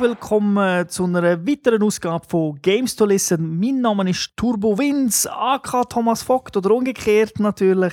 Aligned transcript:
Herzlich 0.00 0.18
willkommen 0.18 0.88
zu 0.88 1.04
einer 1.04 1.46
weiteren 1.46 1.82
Ausgabe 1.82 2.24
von 2.26 2.58
Games 2.62 2.96
to 2.96 3.04
Listen. 3.04 3.60
Mein 3.60 3.82
Name 3.82 4.08
ist 4.08 4.30
Turbo 4.34 4.78
Vince, 4.78 5.30
AK 5.30 5.90
Thomas 5.90 6.22
Vogt 6.22 6.56
oder 6.56 6.70
umgekehrt 6.70 7.38
natürlich. 7.38 7.92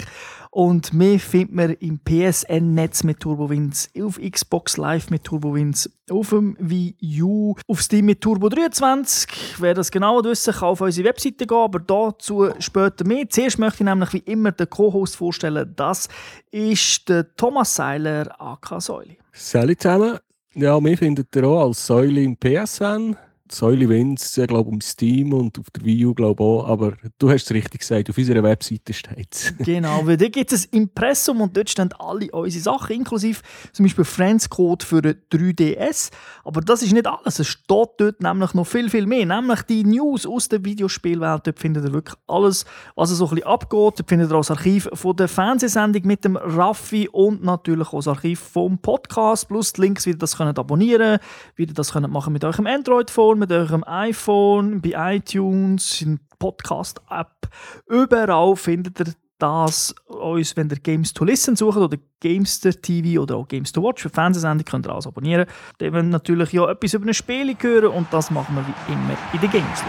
Und 0.50 0.94
mehr 0.94 1.20
findet 1.20 1.54
man 1.54 1.74
im 1.74 2.00
PSN-Netz 2.00 3.04
mit 3.04 3.20
Turbo 3.20 3.50
Vince, 3.50 3.90
auf 4.02 4.22
Xbox 4.22 4.78
Live 4.78 5.10
mit 5.10 5.26
Turbo 5.26 5.54
Vince, 5.54 5.92
auf 6.10 6.30
dem 6.30 6.56
Wii 6.60 6.96
U, 7.22 7.56
auf 7.68 7.82
Steam 7.82 8.06
mit 8.06 8.22
Turbo 8.22 8.48
23. 8.48 9.56
Wer 9.60 9.74
das 9.74 9.92
genauer 9.92 10.24
wissen 10.24 10.54
kann, 10.54 10.70
auf 10.70 10.80
unsere 10.80 11.10
Webseite 11.10 11.46
gehen, 11.46 11.58
aber 11.58 11.80
dazu 11.80 12.50
später 12.60 13.06
mehr. 13.06 13.28
Zuerst 13.30 13.60
möchte 13.60 13.84
ich 13.84 13.86
nämlich 13.86 14.14
wie 14.14 14.20
immer 14.20 14.54
den 14.54 14.70
Co-Host 14.70 15.18
vorstellen. 15.18 15.74
Das 15.76 16.08
ist 16.52 17.10
der 17.10 17.36
Thomas 17.36 17.76
Seiler, 17.76 18.34
AK 18.40 18.82
Säuli. 18.82 19.18
Salut 19.34 19.82
zusammen. 19.82 20.20
Ja, 20.60 20.84
wir 20.84 20.98
findet 20.98 21.36
ihr 21.36 21.44
auch 21.44 21.68
als 21.68 21.86
Säule 21.86 22.24
im 22.24 22.36
PSN. 22.36 23.16
Säule 23.52 23.90
Wins, 23.90 24.38
ich 24.38 24.48
glaube, 24.48 24.70
um 24.70 24.82
Steam 24.82 25.34
und 25.34 25.60
auf 25.60 25.70
der 25.72 25.86
Wii 25.86 26.06
U, 26.06 26.14
glaube 26.14 26.44
auch. 26.44 26.68
Aber 26.68 26.94
du 27.20 27.30
hast 27.30 27.46
es 27.46 27.52
richtig 27.52 27.82
gesagt, 27.82 28.10
auf 28.10 28.18
unserer 28.18 28.44
Webseite 28.44 28.94
steht 28.94 29.34
es. 29.34 29.54
genau, 29.60 30.06
weil 30.06 30.18
dort 30.18 30.34
gibt 30.34 30.52
es 30.52 30.66
ein 30.66 30.82
Impressum 30.82 31.42
und 31.42 31.56
dort 31.56 31.70
stehen 31.70 31.90
alle 32.00 32.30
unsere 32.32 32.64
Sachen, 32.64 32.96
inklusive 32.96 33.42
zum 33.72 33.86
Beispiel 33.86 34.06
Friends 34.06 34.50
Code 34.50 34.86
für 34.86 35.00
3DS. 35.00 36.12
Aber 36.44 36.62
das 36.62 36.82
ist 36.82 36.94
nicht 36.94 37.08
alles. 37.08 37.40
Es 37.40 37.48
steht 37.48 37.90
dort 37.98 38.22
nämlich 38.22 38.54
noch 38.54 38.68
viel, 38.68 38.90
viel 38.90 39.06
mehr. 39.06 39.26
Nämlich 39.26 39.62
die 39.64 39.84
News 39.84 40.26
aus 40.26 40.50
der 40.50 40.64
Videospielwelt. 40.64 41.48
Dort 41.48 41.60
findet 41.60 41.86
ihr 41.86 41.94
wirklich 41.94 42.18
alles, 42.28 42.66
was 42.96 43.10
so 43.10 43.26
ein 43.26 43.30
bisschen 43.36 43.48
abgeht. 43.48 44.00
Dort 44.00 44.10
findet 44.10 44.32
ihr 44.32 44.36
auch 44.36 44.40
das 44.40 44.52
Archiv 44.52 44.90
von 44.94 45.16
der 45.16 45.28
Fernsehsendung 45.28 46.06
mit 46.06 46.26
dem 46.26 46.36
Raffi 46.38 47.10
und 47.12 47.44
natürlich 47.44 47.88
auch 47.90 48.00
das 48.00 48.08
Archiv 48.08 48.40
vom 48.40 48.78
Podcast. 48.80 49.48
Plus 49.48 49.74
die 49.74 49.82
Links, 49.82 50.06
wie 50.06 50.12
ihr 50.12 50.18
das 50.18 50.40
abonnieren 50.40 51.20
könnt, 51.20 51.22
wie 51.56 51.64
ihr 51.64 51.74
das 51.74 51.94
könnt 51.94 52.12
machen 52.12 52.34
mit 52.34 52.44
eurem 52.44 52.68
Android-Phone 52.68 53.37
mit 53.38 53.52
eurem 53.52 53.84
iPhone, 53.86 54.82
bei 54.82 55.16
iTunes, 55.16 56.02
in 56.02 56.20
Podcast-App. 56.40 57.50
Überall 57.88 58.56
findet 58.56 59.00
ihr 59.00 59.14
das 59.40 59.94
uns, 60.08 60.58
wenn 60.58 60.70
ihr 60.70 60.78
Games 60.78 61.14
to 61.14 61.24
Listen 61.24 61.56
sucht 61.56 61.78
oder 61.78 61.98
Gamester 62.20 62.72
TV 62.72 63.22
oder 63.22 63.36
auch 63.36 63.48
Games 63.48 63.72
to 63.72 63.84
Watch 63.84 64.02
für 64.02 64.10
Fernsehsendung, 64.10 64.66
könnt 64.66 64.88
ihr 64.88 64.92
alles 64.92 65.08
abonnieren. 65.08 65.46
Dann 65.78 65.94
wollen 65.94 66.10
natürlich 66.10 66.52
ja 66.54 66.70
etwas 66.70 66.94
über 66.94 67.06
ein 67.06 67.14
Spiel 67.14 67.56
hören 67.60 67.94
und 67.94 68.08
das 68.12 68.32
machen 68.32 68.56
wir 68.56 68.66
wie 68.66 68.94
immer 68.94 69.18
in 69.34 69.40
den 69.40 69.52
Games. 69.52 69.84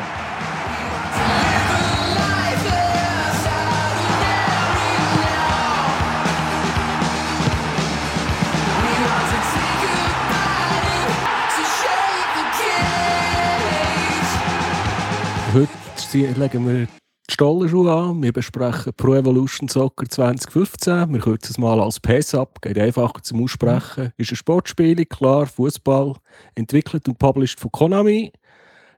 Heute 15.58 16.38
legen 16.38 16.68
wir 16.68 16.86
die 16.86 17.32
Stollenschuhe 17.32 17.92
an. 17.92 18.22
Wir 18.22 18.32
besprechen 18.32 18.92
Pro 18.96 19.16
Evolution 19.16 19.68
Soccer 19.68 20.08
2015. 20.08 21.12
Wir 21.12 21.18
kürzen 21.18 21.50
es 21.50 21.58
mal 21.58 21.80
als 21.80 21.98
PES 21.98 22.36
ab, 22.36 22.62
geht 22.62 22.78
einfacher 22.78 23.20
zum 23.24 23.42
Aussprechen. 23.42 24.12
Ist 24.16 24.30
ein 24.30 24.36
Sportspiel, 24.36 25.04
klar, 25.04 25.46
Fußball, 25.46 26.14
entwickelt 26.54 27.08
und 27.08 27.18
published 27.18 27.58
von 27.58 27.72
Konami. 27.72 28.30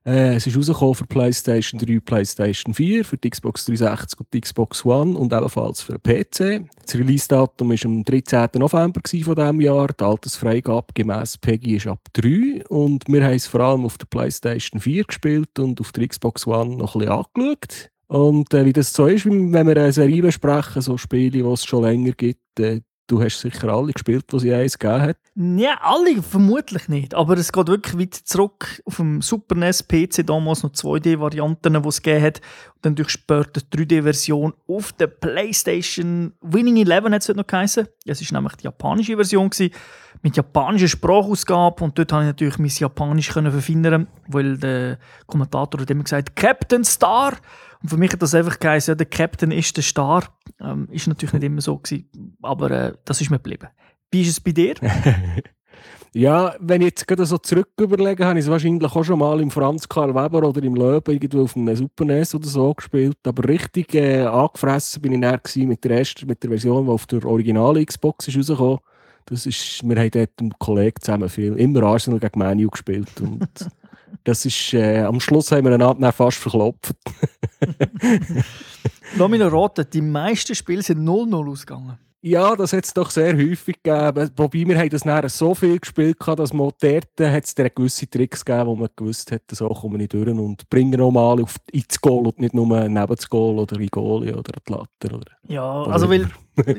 Äh, 0.04 0.36
es 0.36 0.46
ist 0.46 0.56
rausgekommen 0.56 0.94
für 0.94 1.06
PlayStation 1.06 1.78
3, 1.78 2.00
PlayStation 2.00 2.72
4, 2.72 3.04
für 3.04 3.18
die 3.18 3.28
Xbox 3.28 3.66
360 3.66 4.20
und 4.20 4.32
die 4.32 4.40
Xbox 4.40 4.84
One 4.84 5.16
und 5.16 5.32
ebenfalls 5.32 5.82
für 5.82 5.98
den 5.98 6.02
PC. 6.02 6.68
Das 6.82 6.94
Release-Datum 6.94 7.68
war 7.68 7.84
am 7.84 8.04
13. 8.04 8.48
November 8.54 9.00
von 9.04 9.34
diesem 9.34 9.60
Jahr. 9.60 9.88
Die 9.88 10.04
Altersfreigabe 10.04 10.86
gemäss 10.94 11.36
PEGI 11.36 11.76
ist 11.76 11.86
ab 11.86 12.00
3 12.14 12.64
und 12.68 13.04
wir 13.08 13.24
haben 13.24 13.34
es 13.34 13.46
vor 13.46 13.60
allem 13.60 13.84
auf 13.84 13.98
der 13.98 14.06
PlayStation 14.06 14.80
4 14.80 15.04
gespielt 15.04 15.58
und 15.58 15.80
auf 15.80 15.92
der 15.92 16.08
Xbox 16.08 16.46
One 16.46 16.76
noch 16.76 16.94
ein 16.94 17.00
bisschen 17.00 17.12
angeschaut. 17.12 17.90
Und 18.06 18.54
äh, 18.54 18.64
wie 18.64 18.72
das 18.72 18.92
so 18.92 19.06
ist, 19.06 19.26
wenn 19.26 19.52
wir 19.52 19.76
eine 19.76 19.92
Serie 19.92 20.22
besprechen, 20.22 20.82
so 20.82 20.96
Spiele, 20.96 21.30
die 21.30 21.40
es 21.40 21.64
schon 21.64 21.84
länger 21.84 22.12
gibt, 22.12 22.58
äh, 22.58 22.80
Du 23.10 23.20
hast 23.20 23.40
sicher 23.40 23.68
alle 23.70 23.92
gespielt, 23.92 24.26
die 24.32 24.38
sie 24.38 24.54
eins 24.54 24.78
gegeben 24.78 25.02
hat. 25.02 25.16
Ja, 25.34 25.80
alle 25.82 26.22
vermutlich 26.22 26.88
nicht. 26.88 27.12
Aber 27.12 27.36
es 27.36 27.50
geht 27.50 27.66
wirklich 27.66 27.98
weit 27.98 28.14
zurück 28.14 28.80
auf 28.84 28.98
dem 28.98 29.20
Super 29.20 29.56
NES 29.56 29.82
PC 29.82 30.24
damals 30.24 30.62
noch 30.62 30.70
2D-Varianten, 30.70 31.82
die 31.82 31.88
es 31.88 32.02
gegeben 32.02 32.24
hat. 32.24 32.40
Und 32.76 32.98
dann 32.98 33.08
später 33.08 33.60
die 33.60 33.84
3D-Version 33.84 34.54
auf 34.68 34.92
der 34.92 35.08
PlayStation 35.08 36.34
Winning 36.40 36.76
Eleven 36.76 37.12
hat 37.12 37.28
es 37.28 37.34
noch 37.34 37.44
geheißen. 37.44 37.88
Es 38.06 38.30
war 38.30 38.40
nämlich 38.40 38.56
die 38.58 38.64
japanische 38.66 39.16
Version 39.16 39.50
gewesen, 39.50 39.74
mit 40.22 40.36
japanischer 40.36 40.86
Sprachausgabe. 40.86 41.82
Und 41.82 41.98
dort 41.98 42.12
konnte 42.12 42.26
ich 42.26 42.28
natürlich 42.28 42.58
mein 42.58 42.68
Japanisch 42.68 43.32
verfeinern, 43.32 44.06
weil 44.28 44.56
der 44.56 45.00
Kommentator 45.26 45.80
hat 45.80 45.90
immer 45.90 46.04
gesagt 46.04 46.36
Captain 46.36 46.84
Star. 46.84 47.32
Und 47.82 47.88
für 47.88 47.96
mich 47.96 48.12
hat 48.12 48.22
das 48.22 48.34
einfach 48.34 48.58
geheißen, 48.58 48.92
ja, 48.92 48.96
der 48.96 49.06
Captain 49.06 49.50
ist 49.50 49.76
der 49.76 49.82
Star. 49.82 50.24
Ähm, 50.60 50.88
ist 50.90 51.06
natürlich 51.06 51.32
nicht 51.32 51.44
immer 51.44 51.60
so 51.60 51.78
gewesen, 51.78 52.36
aber 52.42 52.70
äh, 52.70 52.92
das 53.04 53.20
ist 53.20 53.30
mir 53.30 53.38
geblieben. 53.38 53.68
Wie 54.10 54.22
ist 54.22 54.28
es 54.28 54.40
bei 54.40 54.52
dir? 54.52 54.74
ja, 56.12 56.54
wenn 56.60 56.82
ich 56.82 56.88
jetzt 56.88 57.08
gerade 57.08 57.24
so 57.24 57.38
zurück 57.38 57.70
überlege, 57.80 58.26
habe 58.26 58.38
ich 58.38 58.44
es 58.44 58.50
wahrscheinlich 58.50 58.90
auch 58.90 59.04
schon 59.04 59.18
mal 59.18 59.40
im 59.40 59.50
Franz 59.50 59.88
Karl 59.88 60.14
Weber 60.14 60.46
oder 60.46 60.62
im 60.62 60.74
Löwen 60.74 61.02
irgendwo 61.06 61.44
auf 61.44 61.56
einem 61.56 61.74
Super 61.74 62.04
NES 62.04 62.34
oder 62.34 62.48
so 62.48 62.74
gespielt. 62.74 63.18
Aber 63.24 63.48
richtig 63.48 63.94
äh, 63.94 64.22
angefressen 64.22 65.00
bin 65.00 65.12
ich 65.12 65.18
näher 65.18 65.40
mit 65.66 65.82
der 65.84 65.98
ersten, 65.98 66.26
mit 66.26 66.42
der 66.42 66.50
Version, 66.50 66.84
die 66.84 66.90
auf 66.90 67.06
der 67.06 67.24
originalen 67.24 67.86
Xbox 67.86 68.28
ist 68.28 68.36
rausgekommen. 68.36 68.80
Das 69.26 69.46
ist, 69.46 69.82
wir 69.84 69.96
haben 69.96 70.10
dort 70.10 70.30
mit 70.30 70.40
einem 70.40 70.58
Kollegen 70.58 71.00
zusammen 71.00 71.28
viel, 71.28 71.54
immer 71.54 71.84
Arsenal 71.84 72.18
gegen 72.18 72.38
Manu 72.38 72.68
gespielt 72.68 73.20
und 73.20 73.48
Das 74.24 74.44
ist, 74.44 74.74
äh, 74.74 75.00
am 75.00 75.20
Schluss 75.20 75.52
haben 75.52 75.64
wir 75.64 75.72
einen 75.72 75.82
Abend 75.82 76.14
fast 76.14 76.38
verklopft. 76.38 76.94
Noch 79.16 79.28
raten, 79.52 79.86
die 79.92 80.00
meisten 80.00 80.54
Spiele 80.54 80.82
sind 80.82 81.06
0-0 81.06 81.50
ausgegangen. 81.50 81.98
Ja, 82.22 82.54
das 82.54 82.74
hat 82.74 82.84
es 82.84 82.92
doch 82.92 83.10
sehr 83.10 83.34
häufig 83.34 83.82
gegeben. 83.82 84.30
Wobei 84.36 84.66
wir 84.66 84.78
haben 84.78 84.90
das 84.90 85.06
nachher 85.06 85.30
so 85.30 85.54
viel 85.54 85.78
gespielt 85.78 86.18
haben, 86.26 86.36
dass 86.36 86.52
man 86.52 86.70
dort 86.78 87.06
hat 87.18 87.44
es 87.44 87.54
gewisse 87.54 88.10
Tricks 88.10 88.44
gegeben, 88.44 88.66
wo 88.66 88.76
man 88.76 88.90
gewusst 88.94 89.32
hat, 89.32 89.42
so 89.50 89.68
komme 89.68 90.02
ich 90.02 90.10
durch 90.10 90.28
und 90.28 90.68
bringe 90.68 90.98
nochmal 90.98 91.42
ins 91.72 91.98
Goal 91.98 92.26
und 92.26 92.38
nicht 92.38 92.52
nur 92.52 92.66
neben 92.66 93.06
das 93.06 93.30
Goal 93.30 93.58
oder 93.58 93.80
in 93.80 93.88
Goalie 93.88 94.36
oder 94.36 94.52
die 94.52 94.70
Latte. 94.70 95.16
Oder, 95.16 95.32
ja, 95.48 95.82
also 95.84 96.10
weil, 96.10 96.28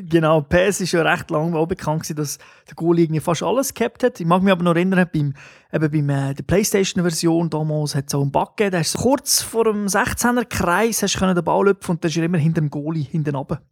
genau, 0.09 0.41
PS 0.41 0.81
ist 0.81 0.91
ja 0.91 1.01
recht 1.01 1.31
lange 1.31 1.57
auch 1.57 1.65
bekannt 1.65 2.03
gewesen, 2.03 2.17
dass 2.17 2.37
der 2.67 2.75
Goalie 2.75 3.05
irgendwie 3.05 3.21
fast 3.21 3.41
alles 3.41 3.73
gehabt 3.73 4.03
hat. 4.03 4.19
Ich 4.19 4.27
mag 4.27 4.43
mich 4.43 4.51
aber 4.51 4.63
noch 4.63 4.75
erinnern, 4.75 5.09
beim, 5.11 5.33
eben 5.73 5.91
beim 5.91 6.09
äh, 6.09 6.33
der 6.35 6.43
Playstation-Version 6.43 7.49
damals 7.49 7.95
hat 7.95 8.05
es 8.09 8.13
auch 8.13 8.21
einen 8.21 8.31
Bug 8.31 8.57
gegeben, 8.57 8.73
da 8.73 8.77
hast 8.77 8.93
du 8.93 8.99
kurz 8.99 9.41
vor 9.41 9.63
dem 9.63 9.87
16er-Kreis 9.87 11.01
hast 11.01 11.19
du 11.19 11.33
den 11.33 11.43
Ball 11.43 11.65
lüpfen 11.65 11.93
und 11.93 12.03
dann 12.03 12.09
ist 12.09 12.17
er 12.17 12.25
immer 12.25 12.37
hinter 12.37 12.61
dem 12.61 12.69
Goalie 12.69 13.01
hinten 13.01 13.35
runter 13.35 13.63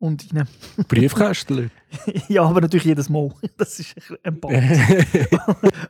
und 0.00 0.26
rein. 0.34 0.48
Briefkästchen? 0.88 1.70
ja, 2.28 2.42
aber 2.42 2.62
natürlich 2.62 2.86
jedes 2.86 3.08
Mal. 3.08 3.30
Das 3.56 3.78
ist 3.78 3.94
ein 4.22 4.40
Band. 4.40 4.80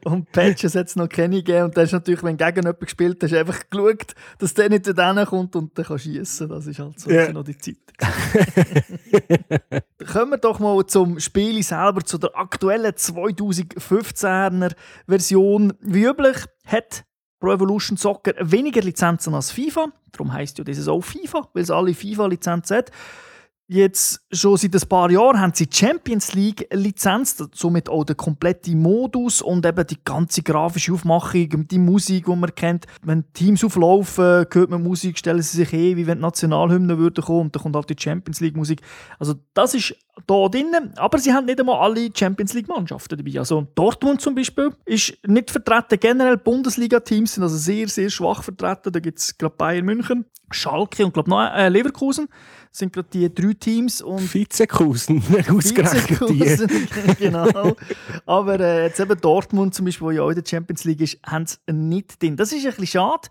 und 0.04 0.31
Patches 0.32 0.75
hat 0.75 0.88
es 0.88 0.97
noch 0.97 1.09
keine 1.09 1.37
gegeben. 1.37 1.66
Und 1.66 1.76
dann 1.76 1.84
ist 1.84 1.93
natürlich, 1.93 2.22
wenn 2.22 2.37
gegen 2.37 2.56
jemanden 2.56 2.81
gespielt 2.81 3.22
hast, 3.22 3.32
einfach 3.32 3.60
geschaut, 3.71 4.15
dass 4.38 4.53
der 4.54 4.69
nicht 4.69 4.87
da 4.98 5.25
kommt 5.25 5.54
und 5.56 5.78
dann 5.78 5.84
kann 5.84 5.98
schießen. 5.98 6.48
Das 6.48 6.66
ist 6.66 6.78
halt 6.78 6.98
so 6.98 7.10
yeah. 7.10 7.32
noch 7.32 7.44
die 7.44 7.56
Zeit. 7.56 7.76
Kommen 10.12 10.33
wir 10.33 10.39
doch 10.39 10.59
mal 10.59 10.84
zum 10.86 11.21
Spiel 11.21 11.62
selber, 11.62 12.03
zu 12.03 12.18
der 12.18 12.36
aktuellen 12.36 12.92
2015er 12.92 14.72
Version. 15.07 15.72
Wie 15.80 16.04
üblich 16.04 16.39
hat 16.66 17.04
Pro 17.39 17.53
Evolution 17.53 17.97
Soccer 17.97 18.34
weniger 18.41 18.83
Lizenzen 18.83 19.34
als 19.34 19.53
FIFA. 19.53 19.92
Darum 20.12 20.33
heisst 20.33 20.59
ja 20.59 20.65
dieses 20.65 20.89
auch 20.89 21.03
FIFA, 21.03 21.48
weil 21.54 21.62
es 21.62 21.71
alle 21.71 21.95
FIFA-Lizenzen 21.95 22.78
hat. 22.78 22.91
Jetzt 23.72 24.27
schon 24.33 24.57
seit 24.57 24.75
ein 24.75 24.89
paar 24.89 25.13
Jahren 25.13 25.39
haben 25.39 25.53
sie 25.55 25.69
Champions 25.72 26.34
League 26.34 26.67
Lizenz, 26.72 27.37
somit 27.55 27.89
auch 27.89 28.03
der 28.03 28.17
komplette 28.17 28.75
Modus 28.75 29.41
und 29.41 29.65
eben 29.65 29.87
die 29.87 30.03
ganze 30.05 30.43
grafische 30.43 30.93
Aufmachung, 30.93 31.69
die 31.69 31.78
Musik, 31.78 32.25
die 32.25 32.34
man 32.34 32.53
kennt. 32.53 32.87
Wenn 33.05 33.33
Teams 33.33 33.63
auflaufen, 33.63 34.45
hört 34.51 34.71
man 34.71 34.83
Musik, 34.83 35.19
stellen 35.19 35.41
sie 35.41 35.59
sich 35.59 35.72
eh, 35.72 35.97
wie 35.97 36.09
wenn 36.09 36.19
die 36.19 36.22
Nationalhymne 36.22 36.99
würde 36.99 37.22
kommen 37.22 37.43
und 37.43 37.55
dann 37.55 37.63
kommt 37.63 37.77
halt 37.77 37.89
die 37.91 37.97
Champions 37.97 38.41
League 38.41 38.57
Musik. 38.57 38.83
Also 39.21 39.34
das 39.55 39.75
ist 39.75 39.95
da 40.27 40.49
drin, 40.49 40.75
aber 40.97 41.19
sie 41.19 41.33
haben 41.33 41.47
nicht 41.47 41.61
einmal 41.61 41.78
alle 41.78 42.11
Champions 42.13 42.55
League 42.55 42.67
Mannschaften 42.67 43.19
dabei. 43.19 43.39
Also 43.39 43.69
Dortmund 43.77 44.21
zum 44.21 44.34
Beispiel 44.34 44.71
ist 44.84 45.17
nicht 45.28 45.53
vertreten. 45.53 46.01
Generell 46.01 46.39
Bundesliga-Teams 46.39 47.34
sind 47.34 47.45
also 47.45 47.57
sehr, 47.57 47.87
sehr 47.87 48.11
schwach 48.11 48.43
vertreten. 48.43 48.91
Da 48.91 48.99
gibt 48.99 49.21
es 49.21 49.39
glaube 49.39 49.55
Bayern 49.57 49.84
München, 49.84 50.25
Schalke 50.51 51.07
und 51.07 51.15
glaube 51.15 51.31
noch 51.31 51.55
äh, 51.55 51.69
Leverkusen 51.69 52.27
sind 52.71 52.93
gerade 52.93 53.09
die 53.13 53.33
drei 53.34 53.53
Teams. 53.55 54.01
Und 54.01 54.33
Vizekusen, 54.33 55.22
ausgerechnet 55.51 56.21
Vizekusen, 56.21 56.89
genau. 57.19 57.77
Aber 58.27 58.61
äh, 58.61 58.87
jetzt 58.87 59.01
eben 59.01 59.21
Dortmund 59.21 59.75
zum 59.75 59.84
Beispiel, 59.87 60.07
wo 60.07 60.11
ja 60.11 60.22
auch 60.22 60.31
in 60.31 60.37
der 60.37 60.45
Champions 60.49 60.84
League 60.84 61.01
ist, 61.01 61.19
haben 61.25 61.45
es 61.45 61.61
nicht 61.71 62.22
drin. 62.22 62.37
Das 62.37 62.53
ist 62.53 62.65
ein 62.65 62.71
bisschen 62.71 62.87
schade. 62.87 63.28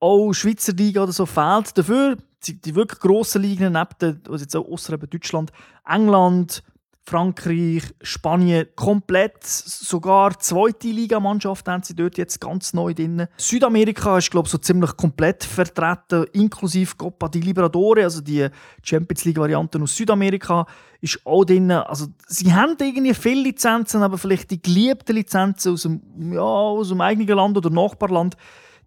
Auch 0.00 0.32
Schweizer 0.32 0.72
Liga 0.72 1.02
oder 1.02 1.12
so 1.12 1.24
fehlt. 1.24 1.76
Dafür 1.78 2.18
die, 2.46 2.60
die 2.60 2.74
wirklich 2.74 3.00
grossen 3.00 3.42
Ligen, 3.42 3.72
neben 3.72 3.88
der, 4.00 4.16
also 4.28 4.42
jetzt 4.42 4.54
auch 4.54 4.68
außer 4.68 4.98
Deutschland, 4.98 5.50
England, 5.86 6.62
Frankreich, 7.06 7.82
Spanien 8.00 8.66
komplett, 8.74 9.44
sogar 9.44 10.38
zweite 10.38 10.88
Ligamannschaft 10.88 11.68
haben 11.68 11.82
sie 11.82 11.94
dort 11.94 12.16
jetzt 12.16 12.40
ganz 12.40 12.72
neu 12.72 12.94
drin. 12.94 13.26
Südamerika 13.36 14.16
ist 14.16 14.30
glaube 14.30 14.46
ich 14.46 14.52
so 14.52 14.58
ziemlich 14.58 14.96
komplett 14.96 15.44
vertreten, 15.44 16.24
inklusive 16.32 16.96
Copa 16.96 17.28
di 17.28 17.40
Liberadores, 17.40 18.04
also 18.04 18.20
die 18.22 18.48
Champions 18.82 19.24
League 19.26 19.38
Variante 19.38 19.78
aus 19.80 19.94
Südamerika 19.94 20.66
ist 21.02 21.20
auch 21.26 21.44
drin. 21.44 21.70
Also 21.70 22.06
sie 22.26 22.52
haben 22.52 22.76
irgendwie 22.80 23.12
viele 23.12 23.42
Lizenzen, 23.42 24.02
aber 24.02 24.16
vielleicht 24.16 24.50
die 24.50 24.62
geliebten 24.62 25.14
Lizenzen 25.14 25.74
aus 25.74 25.82
dem, 25.82 26.00
ja, 26.32 26.40
aus 26.40 26.88
dem 26.88 27.02
eigenen 27.02 27.36
Land 27.36 27.58
oder 27.58 27.68
Nachbarland, 27.68 28.36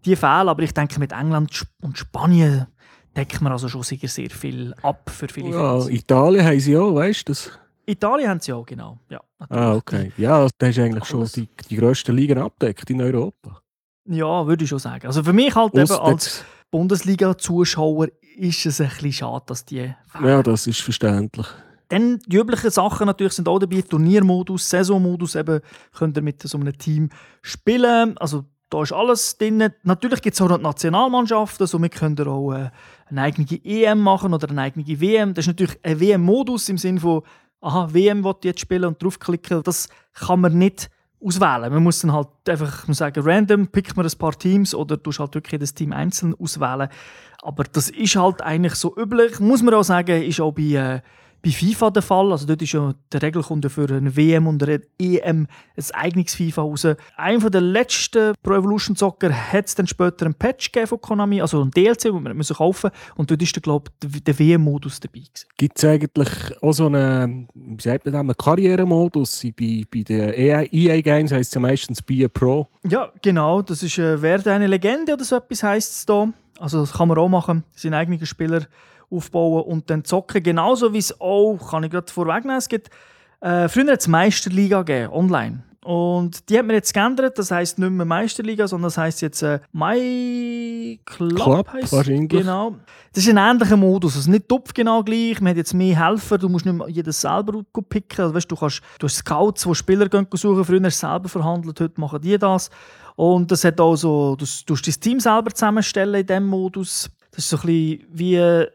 die 0.04 0.16
fehlen. 0.16 0.48
Aber 0.48 0.62
ich 0.64 0.74
denke 0.74 0.98
mit 0.98 1.12
England 1.12 1.64
und 1.80 1.96
Spanien 1.96 2.66
deckt 3.16 3.40
man 3.40 3.52
also 3.52 3.68
schon 3.68 3.84
sicher 3.84 4.08
sehr 4.08 4.30
viel 4.30 4.74
ab 4.82 5.10
für 5.10 5.28
viele 5.28 5.50
ja, 5.50 5.78
Fans. 5.78 5.88
Italien 5.88 6.44
haben 6.44 6.60
sie 6.60 6.76
auch, 6.76 6.94
weißt 6.94 7.28
du 7.28 7.32
das? 7.32 7.50
Italien 7.88 8.28
haben 8.28 8.40
sie 8.40 8.52
auch, 8.52 8.66
genau. 8.66 8.98
Ja, 9.08 9.20
ah, 9.48 9.74
okay. 9.74 10.12
Ja, 10.16 10.46
das 10.58 10.70
ist 10.70 10.78
eigentlich 10.78 11.04
schon 11.04 11.26
die, 11.34 11.48
die 11.70 11.76
grössten 11.76 12.14
Ligen 12.14 12.38
abdeckt 12.38 12.88
in 12.90 13.00
Europa. 13.00 13.62
Ja, 14.04 14.46
würde 14.46 14.64
ich 14.64 14.70
schon 14.70 14.78
sagen. 14.78 15.06
Also 15.06 15.22
für 15.22 15.32
mich 15.32 15.54
halt 15.54 15.74
eben 15.74 15.90
als 15.90 16.44
Bundesliga-Zuschauer 16.70 18.08
ist 18.36 18.66
es 18.66 18.80
ein 18.80 18.88
bisschen 18.88 19.12
schade, 19.12 19.44
dass 19.46 19.64
die 19.64 19.94
fehlen. 20.06 20.24
Ja, 20.24 20.42
das 20.42 20.66
ist 20.66 20.80
verständlich. 20.80 21.46
Dann 21.88 22.18
die 22.26 22.36
üblichen 22.36 22.70
Sachen 22.70 23.06
natürlich 23.06 23.32
sind 23.32 23.48
auch 23.48 23.58
dabei. 23.58 23.80
Turniermodus, 23.80 24.68
Saisonmodus, 24.68 25.34
eben 25.34 25.60
könnt 25.92 26.16
ihr 26.16 26.22
mit 26.22 26.42
so 26.42 26.58
einem 26.58 26.76
Team 26.76 27.08
spielen. 27.42 28.18
Also 28.18 28.44
da 28.70 28.82
ist 28.82 28.92
alles 28.92 29.38
drin. 29.38 29.70
Natürlich 29.82 30.20
gibt 30.20 30.34
es 30.34 30.40
auch 30.40 30.48
noch 30.48 30.60
Nationalmannschaften, 30.60 31.64
also 31.64 31.80
wir 31.80 31.88
können 31.88 32.18
auch 32.28 32.52
äh, 32.52 32.70
eine 33.06 33.22
eigene 33.22 33.46
EM 33.64 34.00
machen 34.00 34.34
oder 34.34 34.50
eine 34.50 34.60
eigene 34.60 35.00
WM. 35.00 35.32
Das 35.32 35.44
ist 35.44 35.48
natürlich 35.48 35.78
ein 35.82 35.98
WM-Modus 36.00 36.68
im 36.68 36.76
Sinne 36.76 37.00
von 37.00 37.22
aha, 37.60 37.88
WM 37.92 38.24
will 38.24 38.34
jetzt 38.42 38.60
spielen 38.60 38.84
und 38.84 39.02
draufklicken, 39.02 39.62
das 39.62 39.88
kann 40.14 40.40
man 40.40 40.58
nicht 40.58 40.90
auswählen. 41.20 41.72
Man 41.72 41.82
muss 41.82 42.00
dann 42.00 42.12
halt 42.12 42.28
einfach 42.48 42.86
sagen, 42.94 43.22
random, 43.24 43.68
pickt 43.68 43.96
man 43.96 44.06
ein 44.06 44.18
paar 44.18 44.38
Teams 44.38 44.74
oder 44.74 44.96
du 44.96 45.10
halt 45.10 45.34
wirklich 45.34 45.60
das 45.60 45.74
Team 45.74 45.92
einzeln 45.92 46.34
auswählen. 46.38 46.88
Aber 47.42 47.64
das 47.64 47.90
ist 47.90 48.16
halt 48.16 48.42
eigentlich 48.42 48.74
so 48.74 48.96
üblich. 48.96 49.40
Muss 49.40 49.62
man 49.62 49.74
auch 49.74 49.84
sagen, 49.84 50.22
ist 50.22 50.40
auch 50.40 50.52
bei 50.52 50.62
äh, 50.62 51.00
bei 51.48 51.52
FIFA 51.52 51.90
der 51.90 52.02
Fall. 52.02 52.30
Also 52.32 52.46
dort 52.46 52.60
ist 52.60 52.72
ja 52.72 52.94
der 53.12 53.22
Regel 53.22 53.42
kommt 53.42 53.70
für 53.70 53.88
eine 53.88 54.14
WM 54.14 54.46
und 54.46 54.62
eine 54.62 54.82
EM 54.98 55.46
ein 55.76 55.84
eigenes 55.94 56.34
FIFA 56.34 56.62
raus. 56.62 56.86
Einer 57.16 57.50
der 57.50 57.60
letzten 57.60 58.34
Pro 58.42 58.54
Evolution 58.54 58.96
Soccer 58.96 59.32
hat 59.32 59.66
es 59.66 59.74
dann 59.74 59.86
später 59.86 60.26
einen 60.26 60.34
Patch 60.34 60.70
von 60.86 61.00
Konami, 61.00 61.40
also 61.40 61.62
ein 61.62 61.70
DLC, 61.70 62.02
den 62.02 62.22
man 62.22 62.36
nicht 62.36 62.54
kaufen. 62.54 62.90
Und 63.16 63.30
dort 63.30 63.42
ist 63.42 63.54
der, 63.56 63.62
glaube 63.62 63.90
ich, 64.02 64.24
der 64.24 64.38
WM-Modus 64.38 65.00
dabei. 65.00 65.22
Gibt 65.56 65.78
es 65.78 65.84
eigentlich 65.84 66.28
auch 66.62 66.72
so 66.72 66.86
einen, 66.86 67.48
wie 67.54 67.82
sagt 67.82 68.04
man 68.04 68.12
das, 68.12 68.20
einen 68.20 68.36
Karrieremodus? 68.36 69.46
Bei, 69.58 69.84
bei 69.90 70.02
den 70.02 70.34
EA-Games 70.70 71.32
heisst 71.32 71.50
es 71.50 71.54
ja 71.54 71.60
meistens 71.60 72.02
Be 72.02 72.24
a 72.24 72.28
Pro. 72.28 72.68
Ja, 72.86 73.10
genau. 73.22 73.62
Das 73.62 73.82
ist 73.82 73.98
äh, 73.98 74.20
«Werde 74.20 74.52
eine 74.52 74.66
Legende» 74.66 75.14
oder 75.14 75.24
so 75.24 75.36
etwas 75.36 75.62
heisst 75.62 75.96
es 75.96 76.06
da. 76.06 76.28
Also 76.58 76.80
das 76.80 76.92
kann 76.92 77.08
man 77.08 77.18
auch 77.18 77.28
machen, 77.28 77.62
seinen 77.74 77.94
eigenen 77.94 78.24
Spieler 78.26 78.66
aufbauen 79.10 79.64
und 79.64 79.90
dann 79.90 80.04
zocken. 80.04 80.42
Genauso 80.42 80.92
wie 80.92 80.98
es 80.98 81.20
auch, 81.20 81.58
kann 81.70 81.84
ich 81.84 81.90
gerade 81.90 82.10
vorwegnehmen, 82.12 82.58
es 82.58 82.68
gibt, 82.68 82.90
äh, 83.40 83.68
früher 83.68 83.92
hat 83.92 84.00
es 84.00 84.08
Meisterliga 84.08 84.82
gegeben, 84.82 85.12
online. 85.12 85.62
Und 85.84 86.50
die 86.50 86.58
hat 86.58 86.66
man 86.66 86.74
jetzt 86.74 86.92
geändert, 86.92 87.38
das 87.38 87.50
heisst 87.50 87.78
nicht 87.78 87.90
mehr 87.90 88.04
Meisterliga, 88.04 88.68
sondern 88.68 88.88
das 88.88 88.98
heisst 88.98 89.22
jetzt 89.22 89.42
äh, 89.42 89.60
My 89.72 91.00
Club. 91.06 91.36
Club. 91.36 91.70
Genau. 92.28 92.76
Das 93.12 93.24
ist 93.24 93.30
ein 93.30 93.38
ähnlicher 93.38 93.76
Modus, 93.76 94.16
also 94.16 94.30
nicht 94.30 94.48
topf 94.48 94.74
genau 94.74 95.02
gleich, 95.02 95.40
man 95.40 95.50
hat 95.50 95.56
jetzt 95.56 95.72
mehr 95.72 95.96
Helfer, 95.98 96.36
du 96.36 96.50
musst 96.50 96.66
nicht 96.66 96.74
mehr 96.74 96.88
jedes 96.88 97.20
selber 97.20 97.62
picken. 97.88 98.22
Also, 98.22 98.34
weißt, 98.34 98.50
du, 98.50 98.56
kannst, 98.56 98.82
du 98.98 99.06
hast 99.06 99.16
Scouts, 99.16 99.62
die 99.62 99.74
Spieler 99.74 100.08
gehen 100.10 100.26
suchen, 100.30 100.62
früher 100.62 100.82
hast 100.82 101.02
du 101.02 101.06
selber 101.06 101.28
verhandelt, 101.30 101.80
heute 101.80 101.98
machen 101.98 102.20
die 102.20 102.36
das. 102.36 102.68
Und 103.16 103.50
das 103.50 103.64
hat 103.64 103.80
auch 103.80 103.96
so, 103.96 104.36
du, 104.36 104.44
du 104.44 104.72
musst 104.74 104.86
dein 104.86 105.00
Team 105.00 105.20
selber 105.20 105.50
zusammenstellen 105.52 106.20
in 106.20 106.26
diesem 106.26 106.46
Modus. 106.46 107.08
Das 107.30 107.44
ist 107.44 107.48
so 107.48 107.56
ein 107.56 107.62
bisschen 107.62 108.06
wie 108.10 108.66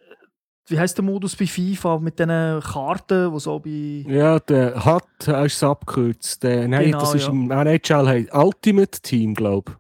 wie 0.68 0.80
heißt 0.80 0.98
der 0.98 1.04
Modus 1.04 1.36
bei 1.36 1.46
FIFA 1.46 2.00
mit 2.00 2.20
diesen 2.20 2.62
Karten, 2.62 3.32
wo 3.32 3.40
so 3.40 3.60
bei. 3.60 4.06
Ja, 4.08 4.40
der 4.40 4.84
hat 4.84 5.06
ist 5.20 5.56
es 5.56 5.64
abgekürzt. 5.64 6.44
Der, 6.44 6.68
nein, 6.68 6.86
genau, 6.86 7.00
das 7.00 7.16
ist 7.16 7.28
ja. 7.28 7.30
im 7.32 7.52
NHL 7.52 8.28
Ultimate 8.32 9.02
Team, 9.02 9.34
glaube 9.34 9.72
ich. 9.72 9.78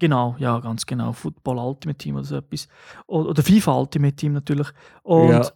Genau, 0.00 0.34
ja, 0.38 0.58
ganz 0.58 0.84
genau. 0.84 1.12
Football 1.12 1.58
Ultimate 1.58 1.98
Team 1.98 2.16
oder 2.16 2.24
so 2.24 2.36
etwas. 2.36 2.68
Oder 3.06 3.42
FIFA 3.42 3.78
Ultimate 3.78 4.16
Team 4.16 4.32
natürlich. 4.32 4.68
Und 5.02 5.30
ja 5.30 5.48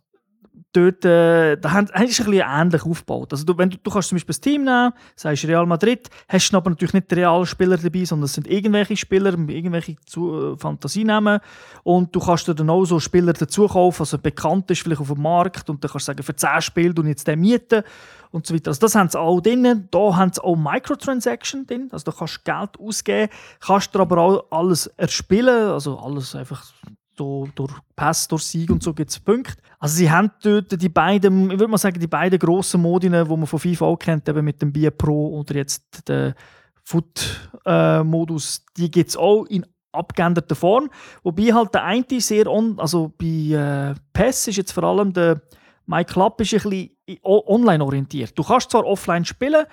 dort, 0.72 1.04
äh, 1.04 1.56
da 1.56 1.72
haben, 1.72 1.86
ist 1.86 1.94
ein 1.94 2.06
bisschen 2.06 2.32
ähnlich 2.32 2.84
aufgebaut. 2.84 3.32
Also 3.32 3.44
du, 3.44 3.56
wenn 3.56 3.70
du, 3.70 3.78
du 3.82 3.90
kannst 3.90 4.08
zum 4.08 4.16
Beispiel 4.16 4.32
das 4.32 4.40
Team 4.40 4.64
nehmen, 4.64 4.92
sagst 5.16 5.44
Real 5.44 5.66
Madrid, 5.66 6.08
hast 6.28 6.50
du 6.50 6.56
aber 6.56 6.70
natürlich 6.70 6.94
nicht 6.94 7.10
die 7.10 7.16
realen 7.16 7.46
Spieler 7.46 7.78
dabei, 7.78 8.04
sondern 8.04 8.26
es 8.26 8.34
sind 8.34 8.46
irgendwelche 8.46 8.96
Spieler, 8.96 9.32
irgendwelche 9.32 9.96
zu, 10.04 10.54
äh, 10.54 10.58
Fantasienamen 10.58 11.40
und 11.84 12.14
du 12.14 12.20
kannst 12.20 12.48
dir 12.48 12.54
dann 12.54 12.70
auch 12.70 12.84
so 12.84 13.00
Spieler 13.00 13.32
dazu 13.32 13.66
kaufen, 13.66 14.02
also 14.02 14.18
bekannt 14.18 14.70
ist 14.70 14.82
vielleicht 14.82 15.00
auf 15.00 15.12
dem 15.12 15.22
Markt 15.22 15.68
und 15.70 15.82
dann 15.82 15.90
kannst 15.90 16.06
du 16.08 16.12
sagen, 16.12 16.22
für 16.22 16.36
10 16.36 16.60
Spiele 16.60 16.94
du 16.94 17.02
jetzt 17.04 17.26
den 17.26 17.40
mieten 17.40 17.82
und 18.30 18.46
so 18.46 18.54
weiter. 18.54 18.68
Also 18.68 18.80
das 18.80 18.94
haben 18.94 19.08
sie 19.08 19.18
auch 19.18 19.40
drin. 19.40 19.88
Da 19.90 20.16
haben 20.16 20.32
sie 20.32 20.42
auch 20.42 20.56
Microtransaction 20.56 21.66
drin, 21.66 21.88
also 21.92 22.10
da 22.10 22.16
kannst 22.16 22.40
du 22.44 22.52
Geld 22.52 22.78
ausgeben, 22.78 23.32
kannst 23.60 23.94
du 23.94 24.00
aber 24.00 24.18
auch 24.18 24.44
alles 24.50 24.86
erspielen, 24.98 25.70
also 25.70 25.98
alles 25.98 26.34
einfach 26.34 26.64
durch, 27.18 27.50
durch 27.52 27.72
Pass, 27.96 28.28
durch 28.28 28.42
Sieg 28.42 28.70
und 28.70 28.82
so 28.82 28.94
gibt 28.94 29.10
es 29.10 29.18
Punkte. 29.18 29.54
Also 29.78 29.96
sie 29.96 30.10
haben 30.10 30.30
dort 30.42 30.80
die 30.80 30.88
beiden, 30.88 31.50
ich 31.50 31.58
würde 31.58 31.68
mal 31.68 31.78
sagen, 31.78 32.00
die 32.00 32.06
beiden 32.06 32.38
grossen 32.38 32.80
Modine, 32.80 33.24
die 33.24 33.30
man 33.30 33.46
von 33.46 33.58
FIFA 33.58 33.86
auch 33.86 33.98
kennt, 33.98 34.28
eben 34.28 34.44
mit 34.44 34.60
dem 34.62 34.72
Bier 34.72 34.90
Pro 34.90 35.38
oder 35.38 35.56
jetzt 35.56 36.08
der 36.08 36.34
Foot-Modus, 36.84 38.58
äh, 38.58 38.72
die 38.76 38.90
gibt 38.90 39.10
es 39.10 39.16
auch 39.16 39.44
in 39.44 39.66
abgeänderter 39.92 40.54
Form. 40.54 40.90
Wobei 41.22 41.52
halt 41.52 41.74
der 41.74 41.84
eine 41.84 42.20
sehr, 42.20 42.46
on, 42.46 42.78
also 42.78 43.12
bei 43.18 43.26
äh, 43.26 43.94
PES 44.12 44.48
ist 44.48 44.56
jetzt 44.56 44.72
vor 44.72 44.84
allem 44.84 45.12
der 45.12 45.40
My 45.86 46.04
Club 46.04 46.40
ist 46.40 46.52
ein 46.52 46.70
bisschen 46.70 46.90
online 47.24 47.82
orientiert. 47.82 48.38
Du 48.38 48.42
kannst 48.42 48.70
zwar 48.70 48.84
offline 48.84 49.24
spielen, 49.24 49.64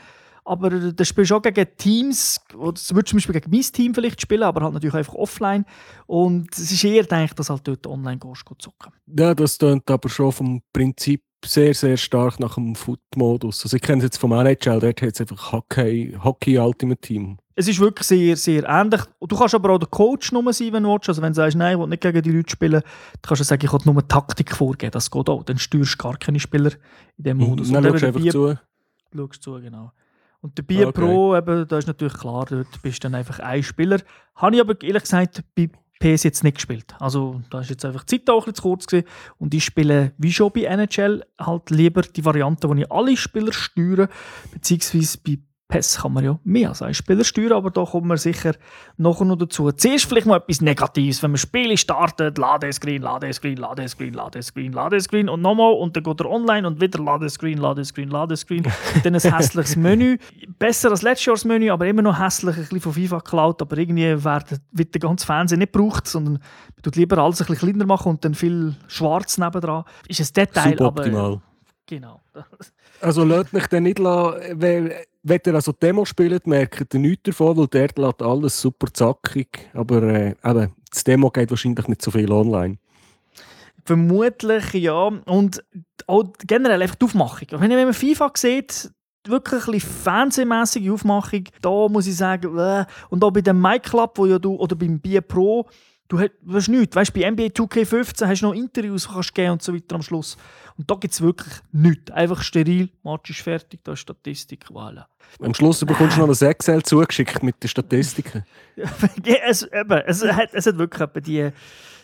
aber 0.46 0.70
das 0.70 1.08
spielst 1.08 1.32
du 1.32 1.36
auch 1.36 1.42
gegen 1.42 1.66
Teams, 1.76 2.40
oder 2.54 2.74
du 2.74 2.96
würdest 2.96 3.10
zum 3.10 3.18
Beispiel 3.18 3.34
gegen 3.34 3.52
mein 3.52 3.62
Team 3.62 3.94
vielleicht 3.96 4.22
spielen, 4.22 4.44
aber 4.44 4.62
halt 4.62 4.74
natürlich 4.74 4.96
einfach 4.96 5.16
offline. 5.16 5.66
Und 6.06 6.54
es 6.54 6.72
ist 6.72 6.84
eher 6.84 7.02
gedacht, 7.02 7.38
dass 7.38 7.50
halt 7.50 7.68
dort 7.68 7.86
online 7.88 8.20
gehst, 8.20 8.46
gehst 8.46 8.62
zocken. 8.62 8.94
Ja, 9.08 9.34
das 9.34 9.58
klingt 9.58 9.90
aber 9.90 10.08
schon 10.08 10.32
vom 10.32 10.62
Prinzip 10.72 11.24
sehr, 11.44 11.74
sehr 11.74 11.98
stark 11.98 12.40
nach 12.40 12.56
dem 12.56 12.76
Foot-Modus. 12.76 13.64
Also 13.64 13.76
ich 13.78 13.82
kenne 13.82 14.00
es 14.00 14.04
jetzt 14.06 14.18
vom 14.18 14.32
NHL, 14.32 14.80
dort 14.80 15.02
hat 15.02 15.14
es 15.14 15.22
einfach 15.22 15.52
Hockey, 15.52 16.16
Hockey 16.24 16.58
Ultimate 16.58 17.02
Team. 17.02 17.38
Es 17.58 17.68
ist 17.68 17.80
wirklich 17.80 18.08
sehr, 18.08 18.36
sehr 18.36 18.64
ähnlich. 18.68 19.02
Du 19.22 19.36
kannst 19.36 19.56
aber 19.56 19.72
auch 19.72 19.78
der 19.78 19.88
Coach 19.88 20.32
nur 20.32 20.52
sein, 20.52 20.74
wenn 20.74 20.84
du 20.84 20.92
willst. 20.92 21.08
Also 21.08 21.22
wenn 21.22 21.32
du 21.32 21.38
sagst, 21.38 21.56
nein, 21.56 21.76
ich 21.76 21.80
will 21.80 21.88
nicht 21.88 22.02
gegen 22.02 22.22
die 22.22 22.32
Leute 22.32 22.50
spielen, 22.50 22.82
dann 22.82 22.84
kannst 23.22 23.40
du 23.40 23.46
sagen, 23.46 23.66
ich 23.66 23.72
will 23.72 23.80
nur 23.86 24.08
Taktik 24.08 24.54
vorgeben. 24.54 24.92
Das 24.92 25.10
geht 25.10 25.30
auch. 25.30 25.44
Dann 25.44 25.58
steuerst 25.58 25.94
du 25.94 26.04
gar 26.04 26.18
keine 26.18 26.40
Spieler 26.40 26.72
in 27.18 27.24
dem 27.24 27.38
mhm. 27.38 27.44
Modus. 27.46 27.72
Dann 27.72 27.84
schaust 27.84 28.04
du 28.04 28.08
einfach 28.08 28.30
zu. 28.30 28.56
Schaust 29.16 29.42
zu, 29.42 29.54
genau. 29.62 29.92
Und 30.46 30.60
der 30.60 30.64
Bier 30.64 30.90
okay. 30.90 31.02
Pro, 31.02 31.36
eben, 31.36 31.68
da 31.68 31.80
ist 31.80 31.88
natürlich 31.88 32.14
klar, 32.14 32.46
dort 32.48 32.80
bist 32.84 33.04
du 33.04 33.08
dann 33.08 33.16
einfach 33.16 33.40
ein 33.40 33.64
Spieler. 33.64 34.00
Habe 34.36 34.56
ich 34.56 34.62
aber 34.62 34.80
ehrlich 34.84 35.02
gesagt 35.02 35.44
bei 35.56 35.72
PS 36.00 36.22
jetzt 36.22 36.44
nicht 36.44 36.58
gespielt. 36.58 36.94
Also 37.00 37.42
da 37.50 37.62
ist 37.62 37.72
jetzt 37.72 37.84
einfach 37.84 38.04
die 38.04 38.20
Zeit 38.20 38.30
auch 38.30 38.46
ein 38.46 38.54
zu 38.54 38.62
kurz 38.62 38.86
gewesen. 38.86 39.08
Und 39.40 39.56
ich 39.56 39.66
spiele, 39.66 40.12
wie 40.20 40.32
schon 40.32 40.52
bei 40.54 40.66
NHL, 40.66 41.24
halt 41.40 41.72
lieber 41.72 42.04
die 42.04 42.24
Variante, 42.24 42.70
wo 42.70 42.76
ich 42.76 42.92
alle 42.92 43.18
Spieler 43.18 43.52
steuere, 43.54 44.08
beziehungsweise 44.54 45.18
bei 45.26 45.40
PES 45.68 46.02
kann 46.02 46.14
man 46.14 46.24
ja 46.24 46.40
mehr 46.44 46.70
als 46.70 46.84
einen 46.84 46.94
Spieler 46.94 47.24
steuern, 47.24 47.54
aber 47.54 47.72
da 47.72 47.86
kommen 47.86 48.08
wir 48.08 48.18
sicher 48.18 48.54
nachher 48.98 49.26
noch 49.26 49.36
dazu. 49.36 49.72
Zuerst 49.72 50.06
vielleicht 50.06 50.28
mal 50.28 50.38
etwas 50.38 50.62
Negatives. 50.62 51.24
Wenn 51.24 51.32
man 51.32 51.40
Spiele 51.40 51.76
startet, 51.76 52.38
Ladescreen, 52.38 53.02
Ladescreen, 53.02 53.58
Ladescreen, 53.58 54.14
Ladescreen, 54.14 54.74
Ladescreen 54.74 55.28
und 55.28 55.42
nochmal 55.42 55.74
und 55.74 55.96
dann 55.96 56.04
geht 56.04 56.20
er 56.20 56.30
online 56.30 56.68
und 56.68 56.80
wieder 56.82 57.04
Ladescreen, 57.04 57.58
Ladescreen, 57.58 58.10
Ladescreen. 58.10 58.64
dann 59.04 59.16
ein 59.16 59.20
hässliches 59.22 59.76
Menü. 59.76 60.20
Besser 60.60 60.92
als 60.92 61.02
letztes 61.02 61.26
Jahr 61.26 61.52
Menü, 61.52 61.72
aber 61.72 61.88
immer 61.88 62.04
noch 62.04 62.20
hässlich, 62.20 62.56
ein 62.56 62.62
bisschen 62.62 62.82
von 62.82 62.94
FIFA 62.94 63.18
geklaut, 63.18 63.62
aber 63.62 63.78
irgendwie 63.78 64.24
wird, 64.24 64.62
wird 64.72 64.94
der 64.94 65.02
ganze 65.02 65.26
Fernsehen 65.26 65.60
nicht 65.60 65.74
gebraucht, 65.74 66.08
sondern 66.08 66.34
man 66.34 66.82
tut 66.84 66.96
lieber 66.96 67.18
alles 67.18 67.42
ein 67.42 67.48
bisschen 67.48 67.70
kleiner 67.70 67.88
machen 67.88 68.10
und 68.10 68.24
dann 68.24 68.36
viel 68.36 68.76
schwarz 68.88 69.40
nebendran. 69.40 69.84
Ist 70.08 70.20
ein 70.20 70.28
Detail, 70.32 70.78
Suboptimal. 70.78 71.26
aber... 71.26 71.42
Genau. 71.88 72.22
Also 73.00 73.24
lasst 73.24 73.54
mich 73.54 73.68
dann 73.68 73.84
nicht 73.84 74.00
lassen, 74.00 74.60
wenn 75.28 75.42
ihr 75.46 75.56
also 75.56 75.72
Demo 75.72 76.06
spielt, 76.06 76.46
merkt 76.46 76.94
ihr 76.94 77.00
nichts 77.00 77.24
davon, 77.24 77.58
weil 77.58 77.68
dort 77.68 77.98
lädt 77.98 78.22
alles 78.22 78.62
super 78.62 78.88
zackig. 78.94 79.70
Aber 79.74 80.04
äh, 80.04 80.36
eben, 80.44 80.72
das 80.90 81.04
Demo 81.04 81.32
geht 81.32 81.50
wahrscheinlich 81.50 81.88
nicht 81.88 82.02
so 82.04 82.12
viel 82.12 82.32
online. 82.32 82.78
Vermutlich, 83.84 84.74
ja. 84.74 85.08
Und 85.26 85.64
auch 86.06 86.26
generell 86.46 86.82
einfach 86.82 86.96
die 86.96 87.06
Aufmachung. 87.06 87.48
Wenn 87.52 87.72
man 87.72 87.94
FIFA 87.94 88.32
sieht, 88.36 88.92
wirklich 89.28 89.68
ein 89.68 89.80
fernsehmäßige 89.80 90.92
Aufmachung, 90.92 91.46
da 91.60 91.88
muss 91.90 92.06
ich 92.06 92.16
sagen, 92.16 92.56
äh. 92.60 92.86
und 93.10 93.24
auch 93.24 93.32
bei 93.32 93.42
dem 93.42 93.60
MyClub, 93.60 94.18
wo 94.20 94.28
ja 94.28 94.38
du, 94.38 94.56
oder 94.56 94.76
beim 94.76 95.00
Bier 95.00 95.22
Pro, 95.22 95.68
Du 96.08 96.20
hast 96.20 96.68
nichts. 96.68 96.96
Weißt, 96.96 97.14
bei 97.14 97.30
NBA 97.30 97.46
2K15 97.46 98.28
hast 98.28 98.42
du 98.42 98.48
noch 98.48 98.54
Interviews 98.54 99.08
kannst 99.08 99.34
geben 99.34 99.54
und 99.54 99.64
so 99.64 99.74
weiter 99.74 99.96
am 99.96 100.04
Schluss. 100.04 100.38
Und 100.78 100.90
da 100.90 100.96
gibt 100.96 101.14
es 101.14 101.22
wirklich 101.22 101.54
nichts. 101.72 102.12
Einfach 102.12 102.44
steril, 102.44 102.90
Match 103.04 103.32
ist 103.32 103.42
fertig, 103.42 103.80
da 103.84 103.94
ist 103.94 104.02
Statistik, 104.02 104.66
voilà. 104.70 105.06
Am 105.42 105.54
Schluss 105.56 105.80
bekommst 105.84 106.18
du 106.18 106.22
noch 106.22 106.30
ein 106.30 106.48
Excel 106.48 106.84
zugeschickt 106.84 107.42
mit 107.42 107.62
den 107.64 107.68
Statistiken. 107.68 108.46
es, 108.76 109.64
eben, 109.64 110.02
es, 110.06 110.24
hat, 110.24 110.50
es 110.54 110.68
hat 110.68 110.78
wirklich 110.78 111.10
die, 111.26 111.50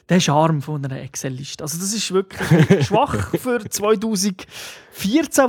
den 0.09 0.21
Charme 0.21 0.61
von 0.61 0.83
einer 0.83 0.99
Excel-Liste. 0.99 1.63
Also 1.63 1.77
das 1.77 1.93
ist 1.93 2.11
wirklich 2.11 2.85
schwach 2.87 3.29
für 3.37 3.63
2014, 3.63 4.47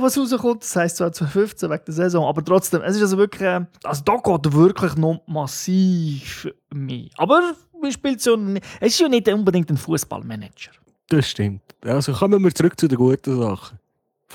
was 0.01 0.17
rauskommt. 0.17 0.61
Das 0.63 0.75
heisst 0.75 0.97
2015 0.97 1.69
wegen 1.69 1.85
der 1.85 1.93
Saison. 1.93 2.27
Aber 2.27 2.45
trotzdem, 2.45 2.81
es 2.83 2.95
ist 2.95 3.01
also 3.01 3.17
wirklich, 3.17 3.41
äh, 3.41 3.65
also 3.83 4.03
da 4.03 4.15
geht 4.17 4.53
wirklich 4.53 4.95
noch 4.95 5.21
massiv 5.27 6.47
mehr. 6.71 7.07
Aber 7.17 7.55
spielt 7.91 8.21
so, 8.21 8.37
es 8.79 8.93
ist 8.93 8.99
ja 8.99 9.09
nicht 9.09 9.27
unbedingt 9.27 9.69
ein 9.69 9.77
Fußballmanager. 9.77 10.71
Das 11.09 11.29
stimmt. 11.29 11.61
Also 11.83 12.13
kommen 12.13 12.43
wir 12.43 12.53
zurück 12.53 12.79
zu 12.79 12.87
den 12.87 12.97
guten 12.97 13.39
Sachen. 13.39 13.79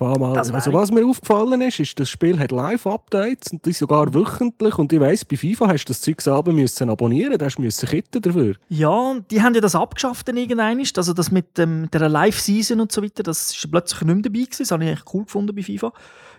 Also 0.01 0.73
was 0.73 0.93
mir 0.93 1.05
aufgefallen 1.05 1.61
ist, 1.61 1.81
ist, 1.81 1.99
das 1.99 2.09
Spiel 2.09 2.39
hat 2.39 2.53
Live-Updates 2.53 3.53
und 3.53 3.67
die 3.67 3.73
sogar 3.73 4.15
wöchentlich. 4.15 4.79
Und 4.79 4.93
ich 4.93 5.01
weiss, 5.01 5.25
bei 5.25 5.37
FIFA 5.37 5.69
hast 5.69 5.87
du 5.87 5.91
das 5.93 6.01
Zeug 6.01 6.21
selber 6.21 6.53
müssen 6.53 6.89
abonnieren, 6.89 7.37
da 7.37 7.47
hast 7.47 7.57
du 7.57 7.87
kitten 7.87 8.23
dafür. 8.23 8.55
Ja, 8.69 9.17
die 9.31 9.43
haben 9.43 9.55
ja 9.55 9.61
das 9.61 9.75
abgeschafft 9.75 10.29
dann 10.29 10.37
irgendwann. 10.37 10.79
Also 10.79 11.13
das 11.13 11.31
mit 11.31 11.59
ähm, 11.59 11.89
der 11.93 12.09
Live-Season 12.09 12.81
und 12.81 12.93
so 12.93 13.03
weiter, 13.03 13.23
das 13.23 13.51
ist 13.51 13.71
plötzlich 13.71 14.03
nicht 14.03 14.15
mehr 14.15 14.23
dabei 14.23 14.45
gewesen. 14.45 14.59
Das 14.59 14.71
habe 14.71 14.85
ich 14.85 14.91
echt 14.91 15.05
cool 15.13 15.25
gefunden 15.25 15.55
bei 15.55 15.63
FIFA. 15.63 15.93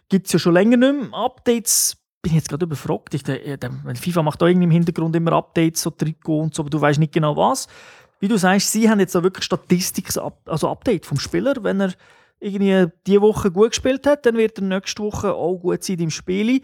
Gibt 0.07 0.27
es 0.27 0.33
ja 0.33 0.39
schon 0.39 0.53
länger 0.53 0.77
nicht 0.77 1.11
mehr. 1.11 1.19
Updates 1.19 1.97
bin 2.21 2.33
jetzt 2.33 2.49
gerade 2.49 2.65
überfragt. 2.65 3.13
Ich, 3.13 3.23
der, 3.23 3.57
der, 3.57 3.71
FIFA 3.95 4.23
macht 4.23 4.41
da 4.41 4.47
irgendwie 4.47 4.65
im 4.65 4.71
Hintergrund 4.71 5.15
immer 5.15 5.33
Updates, 5.33 5.81
so 5.81 5.89
Trikot 5.89 6.41
und 6.41 6.55
so, 6.55 6.63
aber 6.63 6.69
du 6.69 6.79
weißt 6.81 6.99
nicht 6.99 7.13
genau 7.13 7.35
was. 7.35 7.67
Wie 8.19 8.27
du 8.27 8.37
sagst, 8.37 8.71
sie 8.71 8.89
haben 8.89 8.99
jetzt 8.99 9.15
auch 9.15 9.23
wirklich 9.23 9.45
Statistik, 9.45 10.09
also 10.45 10.69
Update 10.69 11.05
vom 11.05 11.19
Spieler, 11.19 11.55
wenn 11.61 11.79
er 11.79 11.93
irgendwie 12.39 12.91
diese 13.05 13.21
Woche 13.21 13.51
gut 13.51 13.69
gespielt 13.69 14.05
hat, 14.05 14.25
dann 14.25 14.35
wird 14.35 14.57
er 14.59 14.63
nächste 14.63 15.03
Woche 15.03 15.33
auch 15.33 15.57
gut 15.57 15.83
sein 15.83 15.99
im 15.99 16.09
Spiel. 16.09 16.61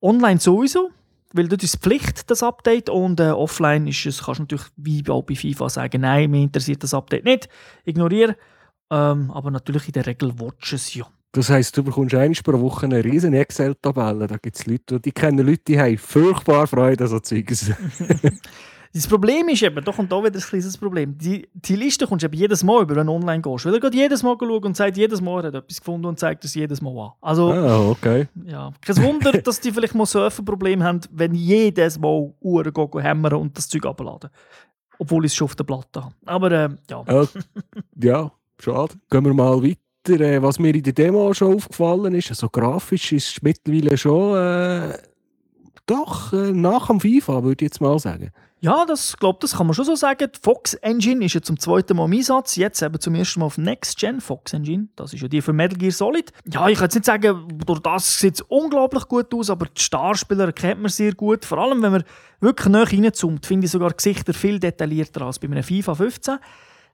Online 0.00 0.40
sowieso, 0.40 0.90
weil 1.32 1.48
dort 1.48 1.62
ist 1.62 1.78
Pflicht, 1.82 2.30
das 2.30 2.42
Update. 2.42 2.88
Und 2.88 3.20
äh, 3.20 3.30
offline 3.30 3.86
ist 3.86 4.04
es, 4.06 4.22
kannst 4.22 4.38
du 4.38 4.42
natürlich 4.44 4.66
wie 4.76 5.08
auch 5.08 5.22
bei 5.22 5.34
FIFA 5.34 5.68
sagen, 5.68 6.02
nein, 6.02 6.30
mir 6.30 6.42
interessiert 6.42 6.82
das 6.82 6.94
Update 6.94 7.24
nicht, 7.24 7.48
ignoriere. 7.84 8.36
Ähm, 8.90 9.30
aber 9.30 9.50
natürlich 9.50 9.88
in 9.88 9.92
der 9.92 10.06
Regel 10.06 10.38
watchen 10.38 10.76
es 10.76 10.94
ja. 10.94 11.06
Das 11.36 11.50
heisst, 11.50 11.76
du 11.76 11.82
bekommst 11.82 12.14
einmal 12.14 12.40
pro 12.42 12.58
Woche 12.58 12.86
eine 12.86 13.04
riesen 13.04 13.34
Excel-Tabelle. 13.34 14.26
Da 14.26 14.38
gibt 14.38 14.56
es 14.56 14.64
Leute, 14.64 14.98
die 14.98 15.12
kennen 15.12 15.46
Leute, 15.46 15.64
die 15.68 15.78
haben 15.78 15.98
furchtbar 15.98 16.66
Freude 16.66 17.04
an 17.04 17.10
so 17.10 17.20
Zeugs. 17.20 17.70
Das 18.94 19.06
Problem 19.06 19.46
ist 19.50 19.62
eben, 19.62 19.84
da 19.84 19.92
kommt 19.92 20.10
auch 20.10 20.24
wieder 20.24 20.36
ein 20.36 20.40
kleines 20.40 20.78
Problem. 20.78 21.18
Die, 21.18 21.46
die 21.52 21.76
Liste 21.76 22.06
kommst 22.06 22.22
du 22.22 22.28
eben 22.28 22.36
jedes 22.38 22.64
Mal 22.64 22.80
über, 22.82 22.96
wenn 22.96 23.08
du 23.08 23.12
online 23.12 23.42
gehst. 23.42 23.66
Weil 23.66 23.74
er 23.74 23.80
geht 23.80 23.94
jedes 23.94 24.22
Mal 24.22 24.38
schauen 24.40 24.64
und 24.64 24.74
sagt 24.74 24.96
jedes 24.96 25.20
Mal, 25.20 25.44
er 25.44 25.48
hat 25.48 25.54
etwas 25.56 25.80
gefunden 25.80 26.06
und 26.06 26.18
zeigt 26.18 26.46
es 26.46 26.54
jedes 26.54 26.80
Mal 26.80 26.98
an. 26.98 27.10
Also, 27.20 27.52
ah, 27.52 27.90
okay. 27.90 28.28
Ja, 28.46 28.72
kein 28.80 28.96
Wunder, 29.02 29.32
dass 29.44 29.60
die 29.60 29.70
vielleicht 29.70 29.94
mal 29.94 30.06
Surfen-Probleme 30.06 30.82
haben, 30.82 31.00
wenn 31.10 31.34
jedes 31.34 31.98
Mal 31.98 32.32
Uhren 32.40 32.72
gehen, 32.72 33.00
hämmern 33.02 33.34
und 33.34 33.58
das 33.58 33.68
Zeug 33.68 33.84
abladen. 33.84 34.30
Obwohl 34.98 35.26
ich 35.26 35.32
es 35.32 35.36
schon 35.36 35.44
auf 35.44 35.56
der 35.56 35.64
Platte 35.64 36.04
habe. 36.04 36.14
Aber 36.24 36.50
äh, 36.52 36.68
ja. 36.88 37.04
ja. 37.06 37.28
Ja, 38.00 38.32
schade. 38.58 38.94
Gehen 39.10 39.26
wir 39.26 39.34
mal 39.34 39.62
weiter. 39.62 39.85
Äh, 40.08 40.42
was 40.42 40.58
mir 40.58 40.74
in 40.74 40.82
der 40.82 40.92
Demo 40.92 41.32
schon 41.34 41.56
aufgefallen 41.56 42.14
ist, 42.14 42.30
also 42.30 42.48
grafisch 42.48 43.12
ist 43.12 43.28
es 43.36 43.42
mittlerweile 43.42 43.96
schon 43.96 44.36
äh, 44.36 44.98
doch 45.86 46.32
äh, 46.32 46.52
nach 46.52 46.88
dem 46.88 47.00
FIFA, 47.00 47.42
würde 47.44 47.64
ich 47.64 47.70
jetzt 47.70 47.80
mal 47.80 47.98
sagen. 47.98 48.32
Ja, 48.60 48.86
das 48.86 49.16
glaube 49.18 49.38
das 49.42 49.56
kann 49.56 49.66
man 49.66 49.74
schon 49.74 49.84
so 49.84 49.94
sagen. 49.94 50.28
Die 50.34 50.40
Fox 50.42 50.74
Engine 50.74 51.24
ist 51.24 51.34
ja 51.34 51.42
zum 51.42 51.58
zweiten 51.58 51.96
Mal 51.96 52.06
im 52.06 52.12
Einsatz, 52.14 52.56
jetzt 52.56 52.82
eben 52.82 52.98
zum 52.98 53.14
ersten 53.14 53.40
Mal 53.40 53.46
auf 53.46 53.58
Next 53.58 53.98
Gen 53.98 54.20
Fox 54.20 54.54
Engine. 54.54 54.88
Das 54.96 55.12
ist 55.12 55.20
ja 55.20 55.28
die 55.28 55.42
für 55.42 55.52
Metal 55.52 55.78
Gear 55.78 55.92
Solid. 55.92 56.32
Ja, 56.50 56.66
ich 56.68 56.76
kann 56.76 56.86
jetzt 56.86 56.94
nicht 56.94 57.04
sagen, 57.04 57.46
durch 57.64 57.80
das 57.80 58.18
sieht 58.18 58.36
es 58.36 58.40
unglaublich 58.40 59.06
gut 59.08 59.32
aus, 59.34 59.50
aber 59.50 59.66
die 59.66 59.80
Starspieler 59.80 60.46
erkennt 60.46 60.80
man 60.80 60.90
sehr 60.90 61.14
gut. 61.14 61.44
Vor 61.44 61.58
allem, 61.58 61.82
wenn 61.82 61.92
man 61.92 62.04
wirklich 62.40 62.68
näher 62.68 62.90
reinzoomt, 62.90 63.44
finde 63.44 63.66
ich 63.66 63.70
sogar 63.70 63.92
Gesichter 63.92 64.32
viel 64.32 64.58
detaillierter 64.58 65.22
als 65.22 65.38
bei 65.38 65.48
einem 65.48 65.62
FIFA 65.62 65.94
15. 65.94 66.38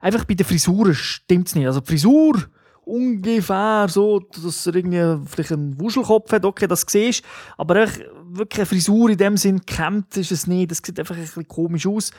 Einfach 0.01 0.25
bei 0.25 0.35
den 0.35 0.45
Frisuren 0.45 0.95
stimmt 0.95 1.47
es 1.47 1.55
nicht. 1.55 1.67
Also 1.67 1.81
die 1.81 1.87
Frisur 1.87 2.43
ungefähr 2.85 3.87
so, 3.89 4.21
dass 4.21 4.67
er 4.67 4.75
irgendwie 4.75 5.27
vielleicht 5.29 5.53
einen 5.53 5.79
Wuschelkopf 5.79 6.33
hat, 6.33 6.45
okay, 6.45 6.67
das 6.67 6.85
siehst 6.89 7.25
aber 7.57 7.87
wirklich 8.25 8.61
eine 8.61 8.67
Frisur 8.67 9.11
in 9.11 9.19
dem 9.19 9.37
Sinn 9.37 9.65
kämmt 9.65 10.17
ist 10.17 10.33
es 10.33 10.47
nicht, 10.47 10.71
das 10.71 10.79
sieht 10.85 10.99
einfach 10.99 11.15
ein 11.15 11.23
bisschen 11.23 11.47
komisch 11.47 11.87
aus. 11.87 12.11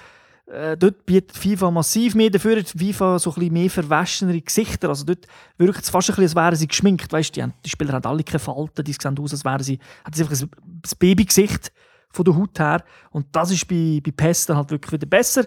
Äh, 0.46 0.75
dort 0.75 1.05
bietet 1.05 1.38
FIFA 1.38 1.72
massiv 1.72 2.15
mehr, 2.15 2.29
dafür. 2.29 2.63
FIFA 2.65 3.17
so 3.17 3.32
ein 3.32 3.36
bisschen 3.36 3.53
mehr 3.53 3.70
verwaschenere 3.70 4.41
Gesichter, 4.41 4.89
also 4.89 5.05
dort 5.05 5.25
wirkt 5.58 5.84
es 5.84 5.89
fast 5.89 6.10
ein 6.10 6.15
bisschen, 6.15 6.24
als 6.24 6.36
wären 6.36 6.55
sie 6.55 6.67
geschminkt, 6.67 7.12
weißt, 7.12 7.36
die, 7.36 7.46
die 7.63 7.70
Spieler 7.70 7.93
haben 7.93 8.05
alle 8.05 8.24
keine 8.24 8.39
Falten, 8.39 8.84
die 8.84 8.93
sehen 8.93 9.17
aus, 9.20 9.32
als 9.32 9.46
wären 9.46 9.63
sie, 9.63 9.79
hat 10.03 10.20
einfach 10.20 10.39
ein, 10.39 10.50
ein 10.62 10.98
Babygesicht 11.00 11.72
von 12.13 12.25
der 12.25 12.36
Haut 12.36 12.60
her. 12.60 12.84
Und 13.12 13.27
das 13.32 13.51
ist 13.51 13.67
bei, 13.67 14.01
bei 14.03 14.12
PES 14.12 14.46
dann 14.48 14.58
halt 14.58 14.72
wirklich 14.72 14.91
wieder 14.93 15.08
besser 15.08 15.46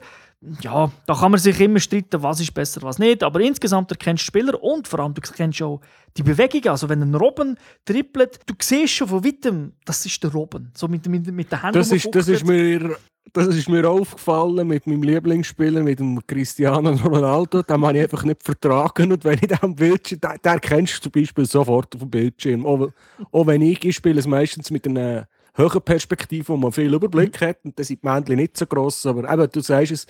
ja, 0.60 0.90
da 1.06 1.14
kann 1.14 1.30
man 1.30 1.40
sich 1.40 1.58
immer 1.60 1.80
streiten, 1.80 2.22
was 2.22 2.40
ist 2.40 2.52
besser, 2.52 2.82
was 2.82 2.98
nicht. 2.98 3.22
Aber 3.22 3.40
insgesamt 3.40 3.90
erkennst 3.90 4.22
du 4.22 4.26
Spieler 4.26 4.62
und 4.62 4.86
vor 4.86 5.00
allem 5.00 5.14
du 5.14 5.20
kennst 5.20 5.62
auch 5.62 5.80
die 6.16 6.22
Bewegungen. 6.22 6.68
Also 6.68 6.88
wenn 6.88 7.02
ein 7.02 7.14
Robben 7.14 7.58
trippelt, 7.84 8.40
du 8.46 8.54
siehst 8.60 8.94
schon 8.94 9.08
von 9.08 9.24
weitem, 9.24 9.72
das 9.84 10.04
ist 10.04 10.22
der 10.22 10.32
Robben. 10.32 10.70
So 10.74 10.88
mit, 10.88 11.06
mit, 11.08 11.26
mit 11.26 11.50
den 11.50 11.62
Händen. 11.62 11.78
Das 11.78 11.90
ist, 11.90 12.14
das 12.14 12.28
ist 12.28 12.46
mir 12.46 12.96
das 13.32 13.48
ist 13.48 13.68
mir 13.68 13.88
aufgefallen 13.88 14.66
mit 14.68 14.86
meinem 14.86 15.02
Lieblingsspieler, 15.02 15.82
mit 15.82 15.98
dem 15.98 16.24
Cristiano 16.26 16.90
Ronaldo. 16.90 17.62
Den 17.62 17.82
habe 17.82 17.96
ich 17.96 18.04
einfach 18.04 18.24
nicht 18.24 18.42
vertragen. 18.42 19.12
Und 19.12 19.24
wenn 19.24 19.34
ich 19.34 19.48
den 19.48 19.58
am 19.60 19.74
Bildschirm, 19.74 20.20
den, 20.20 20.30
den 20.42 20.60
kennst 20.60 20.96
du 20.98 21.10
zum 21.10 21.12
Beispiel 21.12 21.44
sofort 21.44 21.94
auf 21.94 22.00
dem 22.00 22.10
Bildschirm. 22.10 22.64
Auch, 22.64 22.88
auch 23.32 23.46
wenn 23.46 23.62
ich, 23.62 23.84
ich 23.84 23.96
spiele 23.96 24.20
es 24.20 24.26
meistens 24.26 24.70
mit 24.70 24.86
einem 24.86 25.24
Höhenperspektive, 25.56 26.48
wo 26.48 26.56
man 26.56 26.70
viel 26.70 26.92
Überblick 26.92 27.40
mhm. 27.40 27.46
hat. 27.46 27.58
Und 27.64 27.78
dann 27.78 27.84
sind 27.84 28.02
die 28.02 28.06
Männchen 28.06 28.36
nicht 28.36 28.56
so 28.56 28.66
gross. 28.66 29.04
Aber 29.06 29.30
eben, 29.30 29.50
du 29.50 29.60
sagst 29.60 29.92
es, 29.92 30.06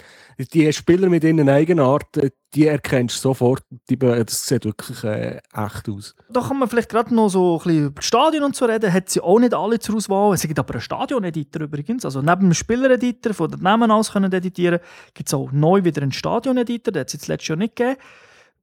die 0.52 0.72
Spieler 0.72 1.08
mit 1.08 1.24
ihren 1.24 1.48
Eigenarten, 1.48 2.30
die 2.54 2.66
erkennst 2.66 3.16
du 3.16 3.28
sofort. 3.28 3.62
Die, 3.88 3.98
das 3.98 4.46
sieht 4.46 4.64
wirklich 4.64 5.04
äh, 5.04 5.36
echt 5.54 5.88
aus. 5.88 6.14
Da 6.30 6.40
kann 6.40 6.58
man 6.58 6.68
vielleicht 6.68 6.90
gerade 6.90 7.14
noch 7.14 7.28
so 7.28 7.58
ein 7.58 7.64
bisschen 7.64 7.84
über 7.86 7.94
das 7.96 8.04
Stadion 8.04 8.44
und 8.44 8.56
so 8.56 8.64
reden. 8.64 8.92
Hat 8.92 9.08
sie 9.08 9.20
auch 9.20 9.38
nicht 9.38 9.54
alle 9.54 9.78
zur 9.78 9.96
Auswahl. 9.96 10.34
Es 10.34 10.42
gibt 10.42 10.58
aber 10.58 10.74
einen 10.74 10.80
Stadion-Editor 10.80 11.62
übrigens. 11.62 12.04
Also 12.04 12.20
neben 12.22 12.40
dem 12.40 12.54
Spieler-Editor, 12.54 13.34
von 13.34 13.50
den 13.50 13.60
Namen 13.60 13.90
aus 13.90 14.12
können 14.12 14.32
editieren, 14.32 14.80
gibt 15.14 15.28
es 15.28 15.34
auch 15.34 15.52
neu 15.52 15.84
wieder 15.84 16.02
einen 16.02 16.12
Stadion-Editor. 16.12 16.92
Den 16.92 17.00
hat 17.00 17.08
es 17.08 17.14
jetzt 17.14 17.28
letztes 17.28 17.48
Jahr 17.48 17.58
nicht 17.58 17.76
gegeben 17.76 17.98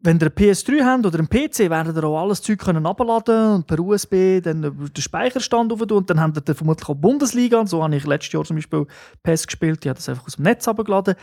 wenn 0.04 0.18
ihr 0.18 0.24
eine 0.24 0.30
PS3 0.30 0.84
habt 0.84 1.06
oder 1.06 1.18
einen 1.18 1.30
PC, 1.30 1.70
werdet 1.70 1.96
ihr 1.96 2.04
auch 2.04 2.22
alles 2.22 2.42
Zeug 2.42 2.60
können 2.60 2.86
abladen 2.86 3.56
und 3.56 3.68
per 3.68 3.80
USB 3.80 4.42
dann 4.44 4.64
über 4.64 4.90
den 4.90 5.02
Speicherstand 5.02 5.72
tun 5.72 5.92
und 5.92 6.10
dann 6.10 6.20
habt 6.20 6.48
ihr 6.48 6.56
vermutlich 6.56 6.90
auch 6.90 6.96
Bundesliga. 6.96 7.62
Und 7.62 7.68
so 7.68 7.82
habe 7.82 7.96
ich 7.96 8.06
letztes 8.06 8.34
Jahr 8.34 8.44
zum 8.44 8.58
Beispiel 8.58 8.86
PES 9.24 9.48
gespielt, 9.48 9.86
ich 9.86 9.90
habe 9.90 9.98
das 9.98 10.10
einfach 10.10 10.26
aus 10.26 10.36
dem 10.36 10.44
Netz 10.44 10.68
abgeladen. 10.68 11.16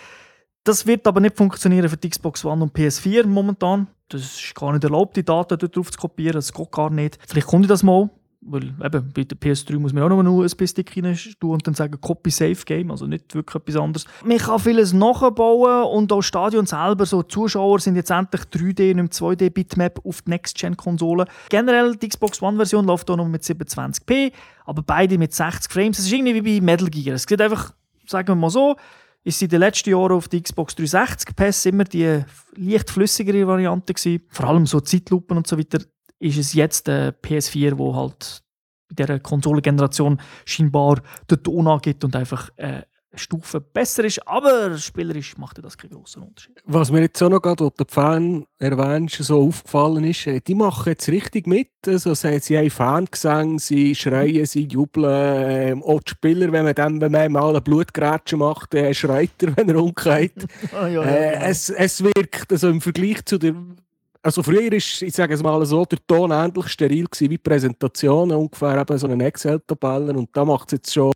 Das 0.65 0.87
wird 0.87 1.07
aber 1.07 1.21
nicht 1.21 1.37
funktionieren 1.37 1.89
für 1.89 1.97
die 1.99 2.09
Xbox 2.09 2.45
One 2.45 2.63
und 2.63 2.75
PS4 2.75 3.27
momentan. 3.27 3.87
Das 4.09 4.23
ist 4.23 4.55
gar 4.55 4.73
nicht 4.73 4.85
erlaubt, 4.85 5.17
die 5.17 5.25
Daten 5.25 5.59
dort 5.59 5.77
drauf 5.77 5.91
zu 5.91 5.99
kopieren. 5.99 6.35
Das 6.35 6.53
geht 6.53 6.73
gar 6.73 6.91
nicht. 6.91 7.19
Vielleicht 7.27 7.47
kommt 7.47 7.69
das 7.71 7.83
mal. 7.83 8.11
Weil 8.43 8.75
eben, 8.83 9.13
bei 9.13 9.25
der 9.25 9.39
PS3 9.39 9.79
muss 9.79 9.93
man 9.93 10.03
auch 10.03 10.09
noch 10.09 10.19
einen 10.19 10.29
USB-Stick 10.29 10.97
rein 10.97 11.19
und 11.43 11.67
dann 11.67 11.75
sagen 11.75 12.01
Copy 12.01 12.31
Safe 12.31 12.65
Game, 12.65 12.91
also 12.91 13.07
nicht 13.07 13.35
wirklich 13.35 13.55
etwas 13.55 13.77
anderes. 13.77 14.07
Man 14.25 14.39
kann 14.39 14.59
vieles 14.59 14.95
nachbauen 14.95 15.85
und 15.95 16.11
auch 16.11 16.23
Stadion 16.23 16.65
selber, 16.65 17.05
so 17.05 17.23
Zuschauer 17.23 17.81
sind 17.81 17.97
jetzt 17.97 18.11
endlich 18.11 18.43
3D, 18.43 18.95
nicht 18.95 19.13
2D-Bitmap 19.13 20.07
auf 20.07 20.23
die 20.23 20.31
Next-Gen-Konsolen. 20.31 21.27
Generell 21.51 21.97
die 21.97 22.09
Xbox 22.09 22.41
One-Version 22.41 22.87
läuft 22.87 23.11
auch 23.11 23.17
noch 23.17 23.29
mit 23.29 23.43
720p, 23.43 24.33
aber 24.65 24.83
beide 24.83 25.19
mit 25.19 25.35
60 25.35 25.71
Frames. 25.71 25.99
Es 25.99 26.07
ist 26.07 26.13
irgendwie 26.13 26.43
wie 26.43 26.61
bei 26.61 26.65
Metal 26.65 26.89
Gear. 26.89 27.17
Es 27.17 27.25
sieht 27.25 27.43
einfach, 27.43 27.75
sagen 28.07 28.29
wir 28.29 28.37
mal 28.37 28.49
so, 28.49 28.75
ist 29.23 29.43
in 29.43 29.51
den 29.51 29.61
letzten 29.61 29.91
Jahren 29.91 30.13
auf 30.13 30.29
der 30.29 30.41
Xbox 30.41 30.75
360 30.77 31.37
PS 31.37 31.67
immer 31.67 31.85
die 31.85 32.25
leicht 32.57 32.89
flüssigere 32.89 33.47
Variante 33.47 33.93
gewesen. 33.93 34.23
Vor 34.31 34.47
allem 34.49 34.65
so 34.65 34.81
Zeitlupen 34.81 35.37
und 35.37 35.47
so 35.47 35.59
weiter 35.59 35.81
ist 36.21 36.39
es 36.39 36.53
jetzt 36.53 36.87
der 36.87 37.15
PS4, 37.21 37.77
wo 37.77 37.97
halt 37.97 38.43
bei 38.89 39.05
dieser 39.05 39.19
Konsolengeneration 39.19 40.21
scheinbar 40.45 41.01
den 41.31 41.43
Ton 41.43 41.67
angeht 41.67 42.05
und 42.05 42.15
einfach 42.15 42.51
äh, 42.57 42.83
Stufe 43.15 43.61
besser 43.61 44.05
ist, 44.05 44.27
aber 44.27 44.79
spielerisch 44.79 45.37
macht 45.37 45.63
das 45.65 45.77
keinen 45.77 45.91
großen 45.91 46.23
Unterschied. 46.23 46.63
Was 46.65 46.93
mir 46.93 47.01
jetzt 47.01 47.21
auch 47.23 47.29
noch 47.29 47.43
gerade, 47.43 47.69
der 47.77 47.87
Fan 47.89 48.47
erwähnst, 48.59 49.17
so 49.17 49.49
aufgefallen 49.49 50.05
ist, 50.05 50.29
äh, 50.29 50.41
die 50.41 50.55
machen 50.55 50.91
jetzt 50.91 51.09
richtig 51.09 51.49
mit. 51.49 51.71
Also, 51.87 52.15
sie 52.15 52.57
haben 52.57 52.71
Fangesang, 52.71 53.59
sie 53.59 53.97
schreien, 53.97 54.47
sie 54.47 54.69
jubeln. 54.69 55.51
Ähm, 55.51 55.83
auch 55.83 56.01
die 56.03 56.11
Spieler, 56.11 56.53
wenn 56.53 56.65
man 56.65 56.75
dann 56.75 57.01
wenn 57.01 57.11
man 57.11 57.33
mal 57.33 57.51
eine 57.51 57.61
Blutgrätsche 57.61 58.37
macht, 58.37 58.75
äh, 58.75 58.95
schreit 58.95 59.43
er, 59.43 59.57
wenn 59.57 59.69
er 59.69 59.83
umgeht. 59.83 60.47
ah, 60.73 60.87
ja, 60.87 60.89
ja, 60.89 61.03
äh, 61.03 61.35
ja. 61.35 61.41
es, 61.49 61.69
es 61.71 62.05
wirkt 62.05 62.53
also 62.53 62.69
im 62.69 62.81
Vergleich 62.81 63.25
zu 63.25 63.39
der 63.39 63.57
also 64.23 64.43
früher 64.43 64.73
ist, 64.73 65.03
ich 65.03 65.15
sage 65.15 65.35
es 65.35 65.43
mal 65.43 65.65
so, 65.65 65.85
der 65.85 65.99
Ton 66.07 66.31
ähnlich 66.31 66.69
steril 66.69 67.07
gewesen 67.07 67.31
wie 67.31 67.39
Präsentationen, 67.39 68.37
ungefähr 68.37 68.81
eben 68.81 68.99
so 68.99 69.07
eine 69.07 69.25
Excel-Tabelle 69.25 70.13
und 70.13 70.29
da 70.33 70.45
macht 70.45 70.69
es 70.69 70.73
jetzt 70.73 70.93
schon 70.93 71.13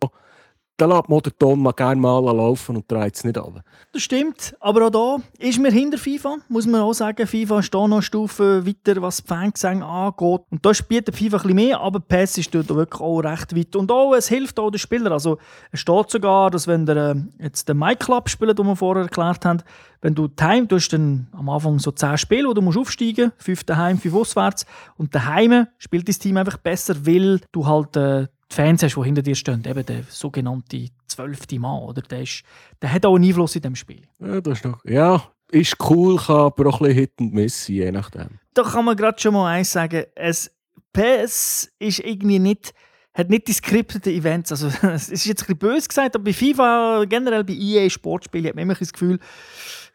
da 0.77 0.87
lässt 0.87 1.09
man 1.09 1.21
den 1.21 1.33
Ton 1.39 1.61
mal 1.61 1.73
gerne 1.73 2.01
mal 2.01 2.21
laufen 2.21 2.77
und 2.77 2.91
dreht 2.91 3.15
es 3.15 3.25
nicht 3.25 3.39
ab. 3.39 3.63
Das 3.93 4.03
stimmt, 4.03 4.57
aber 4.59 4.87
auch 4.87 4.91
da 4.91 5.17
ist 5.39 5.61
mir 5.61 5.71
hinter 5.71 5.99
FIFA, 5.99 6.39
muss 6.49 6.67
man 6.67 6.81
auch 6.81 6.93
sagen. 6.93 7.27
FIFA 7.27 7.61
ist 7.61 7.73
da 7.73 7.87
noch 7.87 7.97
eine 7.97 8.03
Stufe 8.03 8.67
weiter, 8.67 9.01
was 9.01 9.19
die 9.19 9.29
Fangesänge 9.29 9.85
angeht. 9.85 10.41
Und 10.51 10.67
da 10.67 10.73
bietet 10.89 11.17
FIFA 11.17 11.37
bisschen 11.37 11.55
mehr, 11.55 11.81
aber 11.81 12.01
PES 12.01 12.39
ist 12.39 12.55
dort 12.55 12.69
wirklich 12.69 13.01
auch 13.01 13.21
recht 13.21 13.57
weit. 13.57 13.77
Und 13.77 13.91
auch, 13.93 14.15
es 14.15 14.29
hilft 14.29 14.59
auch 14.59 14.71
den 14.71 14.79
Spielern. 14.79 15.13
Also 15.13 15.39
es 15.71 15.81
steht 15.81 16.11
sogar, 16.11 16.51
dass 16.51 16.67
wenn 16.67 16.87
der 16.87 16.97
äh, 16.97 17.15
jetzt 17.39 17.69
den 17.69 17.79
My 17.79 17.95
Club 17.95 18.29
spielt, 18.29 18.59
den 18.59 18.67
wir 18.67 18.77
vorher 18.77 19.05
erklärt 19.05 19.45
haben, 19.45 19.63
wenn 20.01 20.15
du 20.15 20.29
Time, 20.29 20.67
du 20.67 20.77
hast 20.77 20.89
dann 20.89 21.29
am 21.33 21.49
Anfang 21.49 21.79
so 21.79 21.91
10 21.91 22.19
Spiele, 22.19 22.49
wo 22.49 22.53
du 22.53 22.61
musst 22.61 22.77
aufsteigen 22.77 23.33
musst, 23.33 23.45
5 23.45 23.65
daheim, 23.65 23.99
5 23.99 24.15
auswärts. 24.15 24.67
Und 24.99 25.15
daheim 25.15 25.67
spielt 25.79 26.09
das 26.09 26.19
Team 26.19 26.37
einfach 26.37 26.59
besser, 26.59 27.07
weil 27.07 27.41
du 27.53 27.67
halt 27.67 27.97
äh, 27.97 28.27
die 28.51 28.55
Fans 28.55 28.83
hast, 28.83 28.97
die 28.97 29.03
hinter 29.03 29.23
dir 29.23 29.35
stehen. 29.35 29.63
Eben 29.67 29.87
der 29.87 30.03
sogenannte 30.09 30.89
zwölfte 31.07 31.59
Mann, 31.59 31.83
oder? 31.83 32.03
Der, 32.03 32.23
ist, 32.23 32.43
der 32.81 32.93
hat 32.93 33.07
auch 33.07 33.15
einen 33.15 33.25
Einfluss 33.25 33.57
in 33.57 33.63
diesem 33.63 33.77
Spiel. 33.77 34.03
Ja, 34.21 34.41
das 34.41 34.59
ist 34.59 34.65
doch, 34.65 34.85
ja, 34.85 35.23
ist 35.51 35.77
cool, 35.89 36.17
kann 36.17 36.37
aber 36.37 36.67
auch 36.67 36.81
ein 36.81 36.89
bisschen 36.89 36.99
Hit 36.99 37.13
und 37.21 37.33
Miss 37.33 37.69
je 37.69 37.91
nachdem. 37.91 38.39
Da 38.55 38.63
kann 38.63 38.85
man 38.85 38.97
gerade 38.97 39.21
schon 39.21 39.35
mal 39.35 39.53
eins 39.53 39.73
sagen. 39.73 40.05
Es, 40.15 40.51
PS 40.93 41.71
ist 41.79 41.99
irgendwie 42.01 42.39
nicht 42.39 42.73
hat 43.15 43.31
nicht 43.31 43.47
die 43.47 43.53
skripteten 43.53 44.13
Events. 44.13 44.51
Also, 44.51 44.69
es 44.89 45.09
ist 45.09 45.25
jetzt 45.25 45.43
ein 45.43 45.57
bisschen 45.57 45.59
böse 45.59 45.89
gesagt, 45.89 46.17
aber 46.17 46.25
bei 46.25 46.33
FIFA, 46.33 47.05
generell 47.09 47.45
bei 47.45 47.55
EA 47.55 47.89
Sportspielen, 47.89 48.49
hat 48.49 48.55
man 48.57 48.63
immer 48.63 48.75
das 48.75 48.93
Gefühl, 48.93 49.19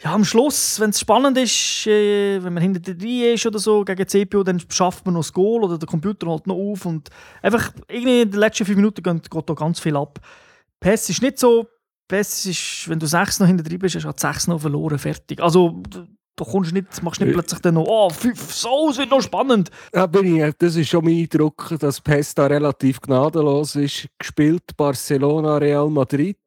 ja, 0.01 0.13
am 0.13 0.23
Schluss, 0.23 0.79
wenn 0.79 0.91
es 0.91 1.01
spannend 1.01 1.37
ist, 1.37 1.85
äh, 1.85 2.41
wenn 2.41 2.53
man 2.53 2.63
hinter 2.63 2.79
der 2.79 2.95
Reihe 3.05 3.33
ist 3.33 3.45
oder 3.45 3.59
so 3.59 3.83
gegen 3.83 4.07
CPU, 4.07 4.43
dann 4.43 4.61
schafft 4.69 5.05
man 5.05 5.13
noch 5.13 5.21
das 5.21 5.33
Goal 5.33 5.63
oder 5.63 5.77
der 5.77 5.87
Computer 5.87 6.27
holt 6.27 6.47
noch 6.47 6.55
auf 6.55 6.85
und 6.85 7.09
einfach 7.41 7.73
irgendwie 7.89 8.21
in 8.21 8.31
den 8.31 8.39
letzten 8.39 8.65
fünf 8.65 8.77
Minuten 8.77 9.03
geht, 9.03 9.29
geht 9.29 9.49
da 9.49 9.53
ganz 9.53 9.81
viel 9.81 9.97
ab. 9.97 10.19
PES 10.79 11.09
ist 11.09 11.21
nicht 11.21 11.37
so, 11.37 11.67
PES 12.07 12.45
ist, 12.45 12.89
wenn 12.89 12.99
du 12.99 13.07
sechs 13.07 13.41
noch 13.41 13.47
hinter 13.47 13.63
drin 13.63 13.79
bist, 13.79 13.95
hast 13.95 14.05
du 14.05 14.11
sechs 14.15 14.47
noch 14.47 14.61
verloren, 14.61 14.97
fertig. 14.97 15.41
Also 15.41 15.83
du 16.39 16.45
kommst 16.45 16.73
nicht, 16.73 17.03
machst 17.03 17.21
nicht 17.21 17.33
plötzlich 17.33 17.59
dann 17.61 17.75
noch, 17.75 17.85
oh, 17.87 18.09
fünf, 18.09 18.53
so, 18.53 18.89
es 18.89 18.97
wird 18.97 19.09
noch 19.09 19.21
spannend. 19.21 19.69
Ja, 19.93 20.05
bin 20.05 20.35
ich, 20.35 20.53
das 20.57 20.75
ist 20.75 20.89
schon 20.89 21.05
mein 21.05 21.17
Eindruck, 21.17 21.75
dass 21.79 22.01
PES 22.01 22.35
da 22.35 22.47
relativ 22.47 23.01
gnadenlos 23.01 23.75
ist. 23.75 24.07
Gespielt 24.17 24.75
Barcelona, 24.77 25.57
Real 25.57 25.89
Madrid 25.89 26.37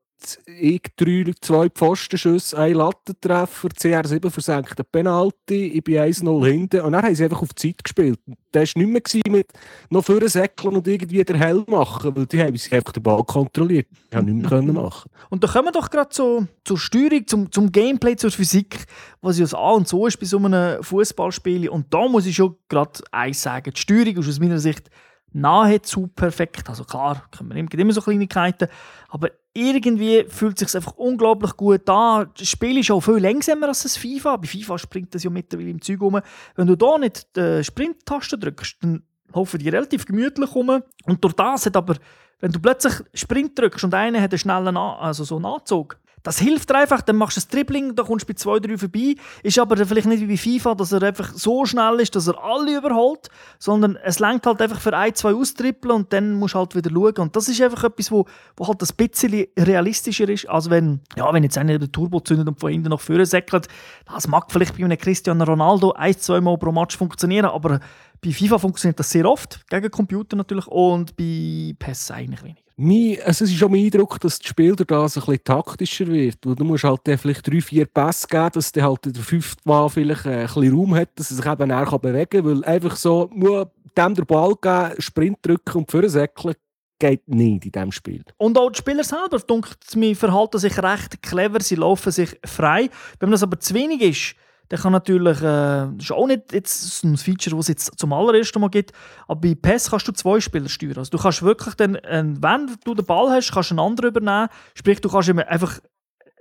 ich 0.46 0.82
drei, 0.96 1.32
zwei 1.40 1.68
Pfostenschüsse, 1.68 2.58
ein 2.58 2.74
Lattentreffer, 2.74 3.68
CR7 3.68 4.30
versenkt 4.30 4.78
den 4.78 4.86
Penalty, 4.90 5.66
ich 5.68 5.84
bin 5.84 5.96
1-0 5.96 6.46
hinten 6.46 6.80
und 6.82 6.92
dann 6.92 7.02
haben 7.02 7.14
sie 7.14 7.24
einfach 7.24 7.42
auf 7.42 7.54
Zeit 7.54 7.82
gespielt. 7.82 8.18
Der 8.54 8.62
war 8.62 8.82
nicht 8.82 9.14
mehr 9.14 9.32
mit 9.32 9.52
noch 9.90 10.04
für 10.04 10.28
Säckeln 10.28 10.76
und 10.76 10.86
irgendwie 10.86 11.24
den 11.24 11.36
Helm 11.36 11.64
machen, 11.66 12.14
weil 12.14 12.26
die 12.26 12.42
haben 12.42 12.56
sich 12.56 12.72
einfach 12.72 12.92
den 12.92 13.02
Ball 13.02 13.24
kontrolliert. 13.24 13.86
Die 14.12 14.16
haben 14.16 14.26
nichts 14.26 14.50
mehr 14.50 14.62
machen 14.62 15.10
Und 15.30 15.42
da 15.42 15.48
kommen 15.48 15.68
wir 15.68 15.72
doch 15.72 15.90
gerade 15.90 16.10
zu, 16.10 16.46
zur 16.64 16.78
Steuerung, 16.78 17.26
zum, 17.26 17.52
zum 17.52 17.72
Gameplay, 17.72 18.16
zur 18.16 18.30
Physik, 18.30 18.84
was 19.20 19.38
ja 19.38 19.44
das 19.44 19.54
A 19.54 19.70
und 19.70 19.88
so 19.88 20.06
ist 20.06 20.18
bei 20.18 20.26
so 20.26 20.38
einem 20.38 20.82
Fußballspiel. 20.82 21.68
Und 21.68 21.92
da 21.92 22.06
muss 22.08 22.26
ich 22.26 22.36
schon 22.36 22.56
gerade 22.68 23.00
eins 23.10 23.42
sagen, 23.42 23.72
die 23.74 23.80
Steuerung 23.80 24.16
ist 24.16 24.28
aus 24.28 24.40
meiner 24.40 24.58
Sicht 24.58 24.90
nahezu 25.32 26.08
perfekt. 26.08 26.68
Also 26.68 26.84
klar, 26.84 27.24
können 27.30 27.68
wir 27.70 27.78
immer 27.78 27.92
so 27.92 28.02
Kleinigkeiten, 28.02 28.68
aber 29.08 29.30
irgendwie 29.54 30.24
fühlt 30.28 30.60
es 30.60 30.70
sich 30.70 30.76
einfach 30.76 30.96
unglaublich 30.96 31.56
gut 31.56 31.88
an. 31.88 32.30
Das 32.38 32.48
Spiel 32.48 32.78
ist 32.78 32.90
auch 32.90 33.00
viel 33.00 33.18
langsamer 33.18 33.68
als 33.68 33.82
das 33.82 33.96
FIFA. 33.96 34.36
Bei 34.36 34.46
FIFA 34.46 34.78
springt 34.78 35.14
das 35.14 35.24
ja 35.24 35.30
mittlerweile 35.30 35.70
im 35.70 35.82
Zeug 35.82 36.00
rum. 36.00 36.20
Wenn 36.56 36.66
du 36.66 36.76
da 36.76 36.98
nicht 36.98 37.36
die 37.36 37.62
Sprint-Taste 37.62 38.38
drückst, 38.38 38.78
dann 38.80 39.02
laufen 39.34 39.58
die 39.58 39.68
relativ 39.68 40.06
gemütlich 40.06 40.54
rum. 40.54 40.82
Und 41.04 41.24
durch 41.24 41.34
das 41.34 41.66
hat 41.66 41.76
aber, 41.76 41.96
wenn 42.40 42.52
du 42.52 42.60
plötzlich 42.60 42.94
Sprint 43.14 43.58
drückst 43.58 43.84
und 43.84 43.94
einer 43.94 44.20
hat 44.22 44.32
einen 44.32 44.38
schnellen 44.38 44.76
also 44.76 45.24
so 45.24 45.36
einen 45.36 45.46
Anzug, 45.46 45.98
das 46.22 46.38
hilft 46.38 46.70
dir 46.70 46.76
einfach, 46.76 47.02
dann 47.02 47.16
machst 47.16 47.36
du 47.36 47.40
ein 47.40 47.50
Dribbling, 47.50 47.94
da 47.94 48.04
kommst 48.04 48.28
du 48.28 48.32
bei 48.32 48.36
2, 48.36 48.60
3 48.60 48.78
vorbei. 48.78 49.14
Ist 49.42 49.58
aber 49.58 49.76
vielleicht 49.84 50.06
nicht 50.06 50.20
wie 50.20 50.26
bei 50.26 50.36
FIFA, 50.36 50.74
dass 50.74 50.92
er 50.92 51.02
einfach 51.02 51.32
so 51.34 51.66
schnell 51.66 52.00
ist, 52.00 52.14
dass 52.14 52.28
er 52.28 52.42
alle 52.42 52.76
überholt, 52.76 53.28
sondern 53.58 53.96
es 53.96 54.18
lenkt 54.18 54.46
halt 54.46 54.60
einfach 54.60 54.80
für 54.80 54.96
ein, 54.96 55.14
zwei 55.14 55.34
austrippeln 55.34 55.94
und 55.94 56.12
dann 56.12 56.34
musst 56.34 56.54
du 56.54 56.58
halt 56.58 56.74
wieder 56.74 56.90
schauen. 56.90 57.18
Und 57.18 57.36
das 57.36 57.48
ist 57.48 57.60
einfach 57.60 57.84
etwas, 57.84 58.10
wo, 58.10 58.26
wo 58.56 58.68
halt 58.68 58.82
ein 58.82 58.96
bisschen 58.96 59.46
realistischer 59.58 60.28
ist, 60.28 60.48
als 60.48 60.70
wenn, 60.70 61.00
ja, 61.16 61.32
wenn 61.32 61.42
jetzt 61.42 61.58
einer 61.58 61.78
den 61.78 61.90
Turbo 61.90 62.20
zündet 62.20 62.46
und 62.48 62.60
von 62.60 62.70
hinten 62.70 62.90
nach 62.90 63.00
vorne 63.00 63.26
säckelt. 63.26 63.66
Das 64.06 64.28
mag 64.28 64.50
vielleicht 64.50 64.76
bei 64.76 64.84
einem 64.84 64.98
Cristiano 64.98 65.44
Ronaldo 65.44 65.92
ein, 65.92 66.16
zwei 66.16 66.40
Mal 66.40 66.56
pro 66.56 66.72
Match 66.72 66.96
funktionieren, 66.96 67.46
aber 67.46 67.80
bei 68.20 68.30
FIFA 68.30 68.58
funktioniert 68.58 69.00
das 69.00 69.10
sehr 69.10 69.28
oft, 69.28 69.60
gegen 69.68 69.90
Computer 69.90 70.36
natürlich, 70.36 70.68
und 70.68 71.16
bei 71.16 71.74
PES 71.78 72.12
eigentlich 72.12 72.42
weniger. 72.44 72.61
Mein, 72.76 73.18
es 73.24 73.40
ist 73.40 73.54
schon 73.54 73.70
mein 73.70 73.84
Eindruck, 73.84 74.18
dass 74.20 74.38
das 74.38 74.48
Spiel 74.48 74.74
durch 74.74 74.90
ein 74.90 75.08
bisschen 75.08 75.44
taktischer 75.44 76.06
wird. 76.06 76.38
du 76.40 76.64
musst 76.64 76.84
halt 76.84 77.00
vielleicht 77.04 77.46
drei, 77.46 77.60
vier 77.60 77.86
Pässe 77.86 78.26
geben, 78.26 78.50
dass 78.54 78.72
der 78.72 78.84
halt 78.84 79.04
der 79.04 79.22
fünfte 79.22 79.62
Mal 79.64 79.88
vielleicht 79.88 80.26
ein 80.26 80.46
bisschen 80.46 80.74
Raum 80.74 80.94
hat, 80.94 81.10
dass 81.16 81.30
er 81.30 81.36
sich 81.36 81.46
eben 81.46 81.68
näher 81.68 81.98
bewegen 81.98 82.28
kann. 82.30 82.44
Weil 82.44 82.64
einfach 82.64 82.96
so, 82.96 83.30
nur 83.34 83.70
dem 83.96 84.14
den 84.14 84.26
Ball 84.26 84.54
geben, 84.60 85.00
Sprint 85.00 85.38
drücken 85.42 85.78
und 85.78 85.90
vorsäckeln, 85.90 86.54
geht 86.98 87.28
nicht 87.28 87.66
in 87.66 87.72
diesem 87.72 87.92
Spiel. 87.92 88.22
Und 88.38 88.56
auch 88.56 88.70
die 88.70 88.78
Spieler 88.78 89.02
selber, 89.02 89.38
denkt 89.38 89.96
mir, 89.96 90.14
verhalten 90.14 90.58
sich 90.58 90.80
recht 90.80 91.20
clever, 91.20 91.60
sie 91.60 91.74
laufen 91.74 92.12
sich 92.12 92.38
frei. 92.44 92.90
Wenn 93.18 93.32
das 93.32 93.42
aber 93.42 93.58
zu 93.58 93.74
wenig 93.74 94.00
ist, 94.02 94.36
der 94.72 94.78
kann 94.78 94.92
natürlich, 94.92 95.38
äh, 95.42 95.42
das 95.42 96.04
ist 96.04 96.12
auch 96.12 96.26
nicht 96.26 96.50
jetzt 96.50 97.04
ein 97.04 97.18
Feature, 97.18 97.54
das 97.56 97.66
es 97.66 97.68
jetzt 97.68 97.98
zum 97.98 98.10
allerersten 98.14 98.58
Mal 98.58 98.70
gibt, 98.70 98.92
aber 99.28 99.42
bei 99.42 99.54
PES 99.54 99.90
kannst 99.90 100.08
du 100.08 100.12
zwei 100.12 100.40
Spieler 100.40 100.70
steuern. 100.70 100.96
Also 100.96 101.10
du 101.10 101.18
kannst 101.18 101.42
wirklich 101.42 101.74
dann, 101.74 101.96
äh, 101.96 102.24
wenn 102.24 102.70
du 102.82 102.94
den 102.94 103.04
Ball 103.04 103.30
hast, 103.30 103.52
kannst 103.52 103.70
du 103.70 103.74
einen 103.74 103.80
anderen 103.80 104.08
übernehmen. 104.08 104.48
Sprich, 104.74 104.98
du 105.02 105.10
kannst 105.10 105.28
ihm 105.28 105.40
einfach 105.40 105.78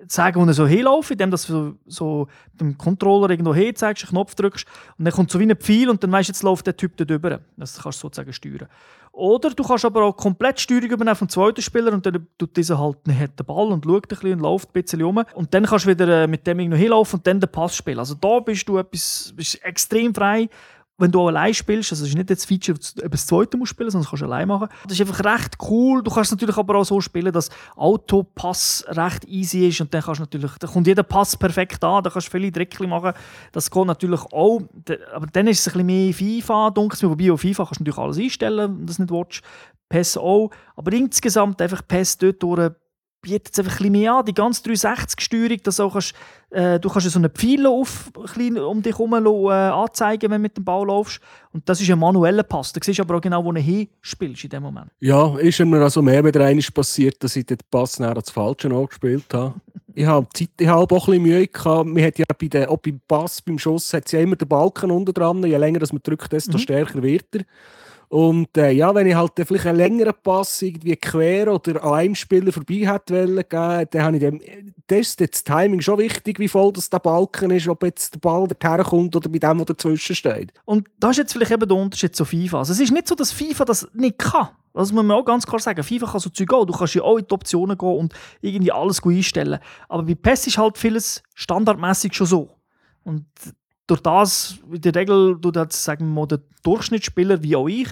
sagen, 0.08 0.40
wo 0.42 0.46
er 0.46 0.54
so 0.54 0.66
hinlaufen, 0.66 1.12
indem 1.12 1.32
du 1.32 1.38
so, 1.38 1.76
so 1.86 2.28
dem 2.54 2.78
Controller 2.78 3.30
irgendwo 3.30 3.54
hin 3.54 3.76
zeigst, 3.76 4.06
einen 4.06 4.12
Knopf 4.12 4.34
drückst 4.36 4.66
und 4.98 5.04
dann 5.04 5.14
kommt 5.14 5.30
so 5.30 5.38
wie 5.38 5.44
ein 5.44 5.58
Pfeil 5.58 5.90
und 5.90 6.02
dann 6.02 6.14
weißt 6.14 6.30
du, 6.30 6.32
jetzt 6.32 6.44
läuft 6.44 6.66
der 6.66 6.78
Typ 6.78 6.96
da 6.96 7.04
drüber. 7.04 7.42
Das 7.58 7.84
kannst 7.84 8.00
du 8.00 8.08
sozusagen 8.08 8.32
steuern. 8.32 8.70
Oder 9.14 9.50
du 9.50 9.64
kannst 9.64 9.84
aber 9.84 10.04
auch 10.04 10.16
komplett 10.16 10.60
Steuerung 10.60 10.90
übernehmen 10.90 11.16
vom 11.16 11.28
zweiten 11.28 11.62
Spieler 11.62 11.92
und 11.92 12.06
dann 12.06 12.28
tut 12.38 12.56
dieser 12.56 12.80
halt 12.80 12.98
den 13.06 13.46
Ball 13.46 13.68
und 13.72 13.84
schaut 13.84 14.06
ein 14.06 14.08
bisschen 14.08 14.34
und 14.34 14.40
läuft 14.40 14.70
ein 14.70 14.82
bisschen 14.82 15.02
rum. 15.02 15.24
Und 15.34 15.54
dann 15.54 15.66
kannst 15.66 15.86
du 15.86 15.90
wieder 15.90 16.24
äh, 16.24 16.28
mit 16.28 16.48
dem 16.48 16.60
irgendwo 16.60 16.78
hinlaufen 16.78 17.20
und 17.20 17.28
dann 17.28 17.40
den 17.40 17.52
Pass 17.52 17.76
spielen. 17.76 18.00
Also 18.00 18.16
da 18.16 18.40
bist 18.40 18.68
du 18.70 18.78
etwas, 18.78 19.34
bist 19.36 19.64
extrem 19.64 20.16
frei 20.16 20.50
wenn 21.02 21.12
du 21.12 21.28
allein 21.28 21.54
spielst, 21.54 21.92
also 21.92 22.04
es 22.04 22.10
ist 22.10 22.16
nicht 22.16 22.30
das 22.30 22.46
Feature, 22.46 22.78
dass 22.78 22.94
du 22.94 23.10
das 23.10 23.26
zweite 23.26 23.58
musst 23.58 23.72
spielen, 23.72 23.90
sondern 23.90 24.04
das 24.04 24.10
kannst 24.12 24.22
du 24.22 24.26
allein 24.26 24.48
machen. 24.48 24.70
Das 24.84 24.94
ist 24.94 25.02
einfach 25.02 25.24
recht 25.26 25.58
cool. 25.70 26.04
Du 26.04 26.12
kannst 26.12 26.32
natürlich 26.32 26.58
aber 26.58 26.76
auch 26.76 26.86
so 26.86 27.02
spielen, 27.02 27.34
dass 27.34 27.50
Autopass 27.76 28.86
recht 28.88 29.26
easy 29.26 29.68
ist 29.68 29.82
und 29.82 29.94
dann 29.94 30.02
kannst 30.02 30.22
natürlich, 30.22 30.52
da 30.60 30.68
kommt 30.68 30.88
jeder 30.88 31.04
Pass 31.04 31.36
perfekt 31.36 31.84
an, 31.84 32.04
da 32.04 32.10
kannst 32.10 32.28
du 32.28 32.32
viele 32.32 32.52
Dreckchen 32.52 32.90
machen. 32.90 33.14
Das 33.52 33.70
geht 33.70 33.86
natürlich 33.86 34.22
auch, 34.32 34.62
aber 35.14 35.28
dann 35.28 35.48
ist 35.48 35.60
es 35.60 35.68
ein 35.68 35.86
bisschen 35.86 35.86
mehr 35.88 36.14
FIFA, 36.14 36.70
dunkel, 36.70 37.10
wobei 37.10 37.32
auf 37.32 37.42
FIFA 37.42 37.66
kannst 37.66 37.80
du 37.80 37.84
natürlich 37.84 38.00
alles 38.00 38.18
einstellen, 38.18 38.80
wenn 38.80 38.86
das 38.86 39.00
nicht 39.00 39.12
willst. 39.12 39.42
PES 39.90 40.18
auch, 40.18 40.52
aber 40.76 40.94
insgesamt 40.94 41.62
einfach 41.62 41.82
PES 41.86 42.18
dort 42.20 42.42
durch 42.44 42.72
bietet 43.22 43.54
es 43.54 43.60
einfach 43.60 43.74
ein 43.74 43.78
bisschen 43.78 43.92
mehr 43.92 44.14
an. 44.14 44.26
Die 44.26 44.34
ganze 44.34 44.64
360-Steuerung, 44.64 45.58
dass 45.64 45.80
auch 45.80 45.94
kannst, 45.94 46.14
äh, 46.50 46.80
du 46.80 46.90
kannst 46.90 47.10
so 47.10 47.20
einen 47.20 47.30
Pfeil 47.30 47.66
auf, 47.68 48.12
um 48.16 48.82
dich 48.82 48.98
herum 48.98 49.14
äh, 49.14 49.52
anzeigen, 49.52 50.32
wenn 50.32 50.40
du 50.40 50.44
mit 50.44 50.58
dem 50.58 50.66
Ball 50.66 50.86
laufst. 50.88 51.22
Und 51.54 51.68
das 51.70 51.80
ist 51.82 51.90
ein 51.90 52.00
manueller 52.00 52.44
Pass. 52.44 52.74
Da 52.74 52.80
siehst 52.84 53.00
du 53.00 53.04
aber 53.04 53.18
auch 53.18 53.22
genau, 53.22 53.44
wo 53.44 53.52
du 53.52 53.62
hinspielst 53.62 54.44
in 54.46 54.50
dem 54.50 54.64
Moment. 54.64 54.92
Ja, 55.00 55.38
ist 55.38 55.60
mir 55.60 55.82
also 55.82 56.02
mehr 56.02 56.24
wieder 56.24 56.46
einmal 56.46 56.66
passiert, 56.74 57.24
dass 57.24 57.36
ich 57.36 57.46
den 57.46 57.58
Pass 57.70 58.00
näher 58.00 58.16
als 58.16 58.32
Falsche 58.32 58.70
angespielt 58.70 59.34
habe. 59.34 59.54
ich 59.94 60.06
habe 60.06 60.28
Zeit, 60.34 60.50
ich 60.60 60.68
habe 60.68 60.82
auch 60.96 61.08
ein 61.08 61.14
bisschen 61.14 61.24
Mühe 61.24 61.48
gehabt. 61.48 61.86
Man 61.88 62.04
hat 62.04 62.18
ja 62.18 62.26
bei 62.38 62.48
den, 62.48 62.66
auch 62.66 62.78
beim 62.78 63.00
Pass, 63.08 63.42
beim 63.42 63.60
Schuss, 63.60 63.94
hat 63.94 64.12
ja 64.12 64.20
immer 64.20 64.36
den 64.36 64.48
Balken 64.48 64.92
unten 64.92 65.14
dran. 65.14 65.44
Je 65.44 65.58
länger 65.58 65.80
man 65.92 66.02
drückt, 66.04 66.32
desto 66.32 66.54
mhm. 66.54 66.62
stärker 66.62 67.04
wird 67.04 67.36
er. 67.36 67.46
Und 68.12 68.58
äh, 68.58 68.72
ja, 68.72 68.94
wenn 68.94 69.08
ich 69.08 69.16
halt 69.16 69.32
vielleicht 69.38 69.66
einen 69.66 69.78
längeren 69.78 70.14
Pass 70.22 70.62
irgendwie 70.62 70.98
quer 70.98 71.48
oder 71.48 71.82
an 71.82 71.94
einem 71.94 72.16
Spieler 72.16 72.52
vorbei 72.52 72.86
hätte 72.86 73.14
wollen, 73.14 73.46
dann 73.50 74.04
habe 74.04 74.18
ich 74.18 74.20
dem, 74.20 74.42
das 74.88 75.00
ist 75.00 75.22
das 75.22 75.46
Timing 75.46 75.80
schon 75.80 75.98
wichtig, 75.98 76.38
wie 76.38 76.50
voll 76.50 76.74
das 76.74 76.90
der 76.90 77.00
Balken 77.00 77.52
ist, 77.52 77.70
ob 77.70 77.84
jetzt 77.84 78.16
der 78.16 78.20
Ball 78.20 78.50
dorthin 78.50 78.84
kommt 78.84 79.16
oder 79.16 79.30
bei 79.30 79.40
dem, 79.40 79.60
der 79.60 79.66
dazwischen 79.66 80.14
steht. 80.14 80.52
Und 80.66 80.90
das 81.00 81.12
ist 81.12 81.18
jetzt 81.20 81.32
vielleicht 81.32 81.54
eben 81.54 81.66
der 81.66 81.78
Unterschied 81.78 82.14
zu 82.14 82.26
FIFA. 82.26 82.58
Also 82.60 82.74
es 82.74 82.82
ist 82.82 82.92
nicht 82.92 83.08
so, 83.08 83.16
dass 83.16 83.32
FIFA 83.32 83.64
das 83.64 83.88
nicht 83.94 84.20
kann. 84.20 84.50
Das 84.74 84.92
muss 84.92 85.06
man 85.06 85.18
auch 85.18 85.24
ganz 85.24 85.48
klar 85.48 85.62
sagen. 85.62 85.82
FIFA 85.82 86.12
kann 86.12 86.20
so 86.20 86.30
Zeug 86.30 86.52
auch. 86.52 86.66
Du 86.66 86.74
kannst 86.74 86.96
ja 86.96 87.04
auch 87.04 87.16
in 87.16 87.26
die 87.26 87.34
Optionen 87.34 87.78
gehen 87.78 87.98
und 87.98 88.14
irgendwie 88.42 88.74
alles 88.74 89.02
gut 89.02 89.16
einstellen. 89.16 89.60
Aber 89.88 90.04
bei 90.04 90.16
PES 90.16 90.48
ist 90.48 90.58
halt 90.58 90.78
vieles 90.78 91.24
standardmäßig 91.34 92.14
schon 92.14 92.28
so. 92.28 92.50
Und 93.06 93.26
durch 93.92 94.02
das, 94.02 94.56
in 94.72 94.80
der 94.80 94.96
Regel, 94.96 95.38
du 95.38 95.52
das, 95.52 95.84
sagen 95.84 96.06
wir 96.06 96.22
mal, 96.22 96.26
der 96.26 96.40
Durchschnittsspieler 96.64 97.44
wie 97.44 97.58
auch 97.58 97.68
ich, 97.68 97.90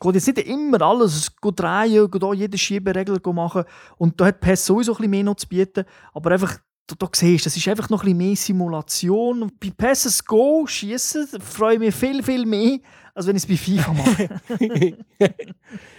geht 0.00 0.14
jetzt 0.14 0.26
nicht 0.26 0.38
immer 0.48 0.80
alles 0.80 1.30
geht 1.36 1.60
drehen, 1.60 2.10
geht 2.10 2.24
auch 2.24 2.32
jede 2.32 2.56
Schieberegel 2.56 3.20
machen. 3.34 3.64
Und 3.98 4.18
da 4.18 4.26
hat 4.26 4.40
PES 4.40 4.64
sowieso 4.64 4.92
ein 4.92 4.96
bisschen 4.96 5.10
mehr 5.10 5.24
noch 5.24 5.36
zu 5.36 5.46
bieten. 5.46 5.84
Aber 6.14 6.30
einfach, 6.30 6.56
du, 6.86 6.94
du 6.94 7.06
siehst, 7.12 7.44
das 7.44 7.54
ist 7.54 7.68
einfach 7.68 7.90
noch 7.90 8.02
ein 8.02 8.16
bisschen 8.16 8.28
mehr 8.28 8.36
Simulation. 8.36 9.52
Bei 9.60 9.70
PES 9.76 10.24
Go 10.24 10.66
schießen 10.66 11.28
freue 11.40 11.74
ich 11.74 11.80
mich 11.80 11.94
viel, 11.94 12.22
viel 12.22 12.46
mehr 12.46 12.78
als 13.14 13.26
wenn 13.26 13.36
ich 13.36 13.42
es 13.42 13.46
bei 13.46 13.56
FIFA 13.58 13.92
mache. 13.92 14.28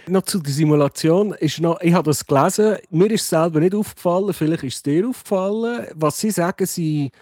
noch 0.08 0.22
zu 0.22 0.40
der 0.40 0.52
Simulation. 0.52 1.32
Ist 1.34 1.60
noch, 1.60 1.80
ich 1.80 1.94
habe 1.94 2.10
das 2.10 2.26
gelesen. 2.26 2.78
Mir 2.90 3.08
ist 3.12 3.22
es 3.22 3.28
selber 3.28 3.60
nicht 3.60 3.72
aufgefallen. 3.72 4.32
Vielleicht 4.32 4.64
ist 4.64 4.74
es 4.74 4.82
dir 4.82 5.08
aufgefallen. 5.08 5.86
Was 5.94 6.18
sie 6.18 6.32
sagen, 6.32 6.66
sie 6.66 7.12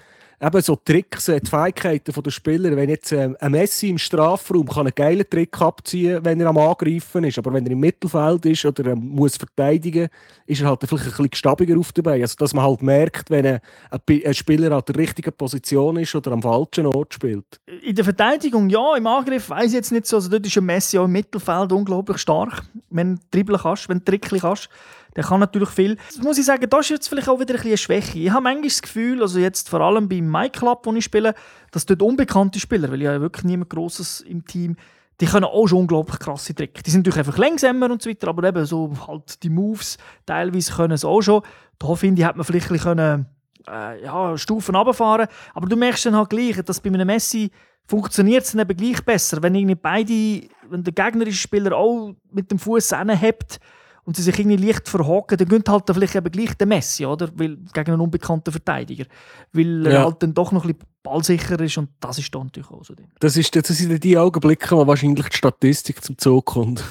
eben 0.43 0.61
so 0.61 0.77
Tricks, 0.77 1.29
äh, 1.29 1.41
die 1.41 1.49
Fähigkeiten 1.49 2.13
der 2.13 2.31
Spieler. 2.31 2.75
Wenn 2.77 2.89
jetzt 2.89 3.13
ähm, 3.13 3.37
ein 3.39 3.53
Messi 3.53 3.89
im 3.89 3.99
Strafraum 3.99 4.67
kann 4.67 4.87
einen 4.87 4.95
geilen 4.95 5.29
Trick 5.29 5.61
abziehen 5.61 6.25
wenn 6.25 6.41
er 6.41 6.49
am 6.49 6.59
Angreifen 6.59 7.25
ist, 7.25 7.39
aber 7.39 7.53
wenn 7.53 7.65
er 7.65 7.73
im 7.73 7.81
Mittelfeld 7.81 8.45
ist 8.47 8.65
oder 8.65 8.91
er 8.91 8.97
muss 8.97 9.37
verteidigen, 9.37 10.09
ist 10.47 10.61
er 10.61 10.69
halt 10.69 10.81
vielleicht 10.85 11.05
ein 11.05 11.11
bisschen 11.11 11.35
stabiger 11.35 11.79
auf 11.79 11.93
dabei. 11.93 12.21
Also, 12.21 12.35
dass 12.39 12.55
man 12.55 12.65
halt 12.65 12.83
merkt, 12.83 13.31
wenn 13.31 13.47
ein, 13.47 14.35
Spieler 14.35 14.73
an 14.73 14.83
der 14.87 14.97
richtigen 14.97 15.33
Position 15.33 15.97
ist 15.99 16.15
oder 16.15 16.33
am 16.33 16.43
falschen 16.43 16.87
Ort 16.87 17.15
spielt. 17.15 17.61
In 17.83 17.95
der 17.95 18.05
Verteidigung 18.05 18.69
ja, 18.69 18.97
im 18.97 19.07
Angriff 19.07 19.51
weiß 19.51 19.67
ich 19.67 19.75
jetzt 19.75 19.93
nicht 19.93 20.07
so. 20.07 20.17
Also 20.17 20.29
dort 20.29 20.47
ist 20.47 20.57
ein 20.57 20.65
Messi 20.65 20.99
auch 20.99 21.05
im 21.05 21.13
Mittelfeld 21.13 21.73
unglaublich 21.73 22.19
stark, 22.19 22.63
wenn 22.91 23.17
du 23.17 23.23
dribbeln 23.31 23.61
kannst, 23.61 23.89
wenn 23.89 23.99
du 23.99 24.05
Trickli 24.05 24.41
kannst. 24.41 24.69
Der 25.17 25.25
kann 25.25 25.41
natürlich 25.41 25.69
viel. 25.69 25.97
Das 26.09 26.23
muss 26.23 26.39
ich 26.39 26.47
sagen, 26.47 26.69
das 26.69 26.81
ist 26.81 26.91
jetzt 26.91 27.09
vielleicht 27.09 27.29
auch 27.29 27.41
wieder 27.41 27.55
ein 27.55 27.61
eine 27.61 27.77
Schwäche. 27.77 28.19
Ich 28.19 28.31
habe 28.31 28.43
manchmal 28.43 28.69
das 28.69 28.83
Gefühl, 28.83 29.23
also 29.23 29.39
jetzt 29.39 29.69
vor 29.69 29.81
allem 29.81 30.09
beim 30.09 30.31
MyClub, 30.31 30.87
wo 30.87 30.93
ich 30.95 31.05
spiele, 31.05 31.35
dass 31.71 31.87
dort 31.87 32.03
unbekannte 32.03 32.59
Spieler, 32.59 32.91
weil 32.91 33.01
ich 33.01 33.07
ja 33.07 33.21
wirklich 33.21 33.45
niemand 33.45 33.71
Grosses 33.71 34.21
im 34.21 34.45
Team 34.45 34.77
die 35.21 35.29
können 35.29 35.45
auch 35.45 35.69
schon 35.69 35.79
unglaublich 35.79 36.19
krasse 36.19 36.53
Tricks. 36.53 36.83
Die 36.83 36.91
sind 36.91 37.01
natürlich 37.07 37.21
einfach 37.21 37.39
langsamer 37.39 37.91
und 37.91 38.03
so 38.03 38.11
weiter, 38.11 38.27
aber 38.27 38.43
eben 38.49 38.67
so 38.67 38.93
halt 39.07 39.41
die 39.45 39.51
Moves 39.51 39.97
teilweise 40.27 40.73
können 40.73 40.95
es 40.95 41.05
auch 41.05 41.23
schon. 41.23 41.43
Da 41.79 41.95
finde 41.95 42.21
ich, 42.21 42.27
hat 42.27 42.37
man 42.37 42.45
vielleicht 42.45 42.71
ein 42.71 42.73
bisschen 42.73 43.27
äh, 43.69 44.03
ja, 44.03 44.37
Stufen 44.37 44.75
runterfahren 44.75 45.29
Aber 45.55 45.69
du 45.69 45.77
merkst 45.77 46.07
dann 46.07 46.17
halt 46.17 46.31
gleich, 46.31 46.57
dass 46.65 46.81
bei 46.81 46.89
einem 46.89 47.07
Messi 47.07 47.53
funktioniert 47.87 48.45
es 48.45 48.53
dann 48.53 48.69
eben 48.69 48.77
gleich 48.77 49.05
besser, 49.05 49.43
wenn 49.43 49.55
irgendwie 49.55 49.75
beide, 49.77 50.49
wenn 50.69 50.83
der 50.83 50.93
gegnerische 50.93 51.39
Spieler 51.39 51.77
auch 51.77 52.15
mit 52.33 52.51
dem 52.51 52.59
Fuß 52.59 52.93
hebt, 53.21 53.61
und 54.05 54.17
sie 54.17 54.23
sich 54.23 54.37
irgendwie 54.39 54.57
leicht 54.57 54.89
verhocken, 54.89 55.39
dann 55.39 55.49
gönnt 55.49 55.69
halt 55.69 55.85
vielleicht 55.93 56.17
eben 56.17 56.31
gleich 56.31 56.55
der 56.55 56.67
Messi, 56.67 57.07
oder? 57.07 57.29
Weil, 57.35 57.57
gegen 57.73 57.93
einen 57.93 58.01
unbekannten 58.01 58.51
Verteidiger. 58.51 59.05
Weil 59.53 59.87
er 59.87 60.05
halt 60.05 60.23
dann 60.23 60.35
doch 60.35 60.51
noch 60.51 60.65
ein 60.65 60.75
bisschen 60.75 60.89
ballsicher 61.05 61.61
ist 61.61 61.79
und 61.79 61.91
das 62.01 62.19
ist 62.19 62.35
dann 62.35 62.45
natürlich 62.45 62.71
auch 62.71 62.85
so. 62.85 62.95
Das, 63.21 63.37
ist, 63.37 63.55
das 63.55 63.69
sind 63.69 64.03
die 64.03 64.19
Augenblicke, 64.19 64.77
wo 64.77 64.87
wahrscheinlich 64.87 65.29
die 65.29 65.37
Statistik 65.37 66.03
zum 66.03 66.19
Zug 66.19 66.47
kommt. 66.47 66.83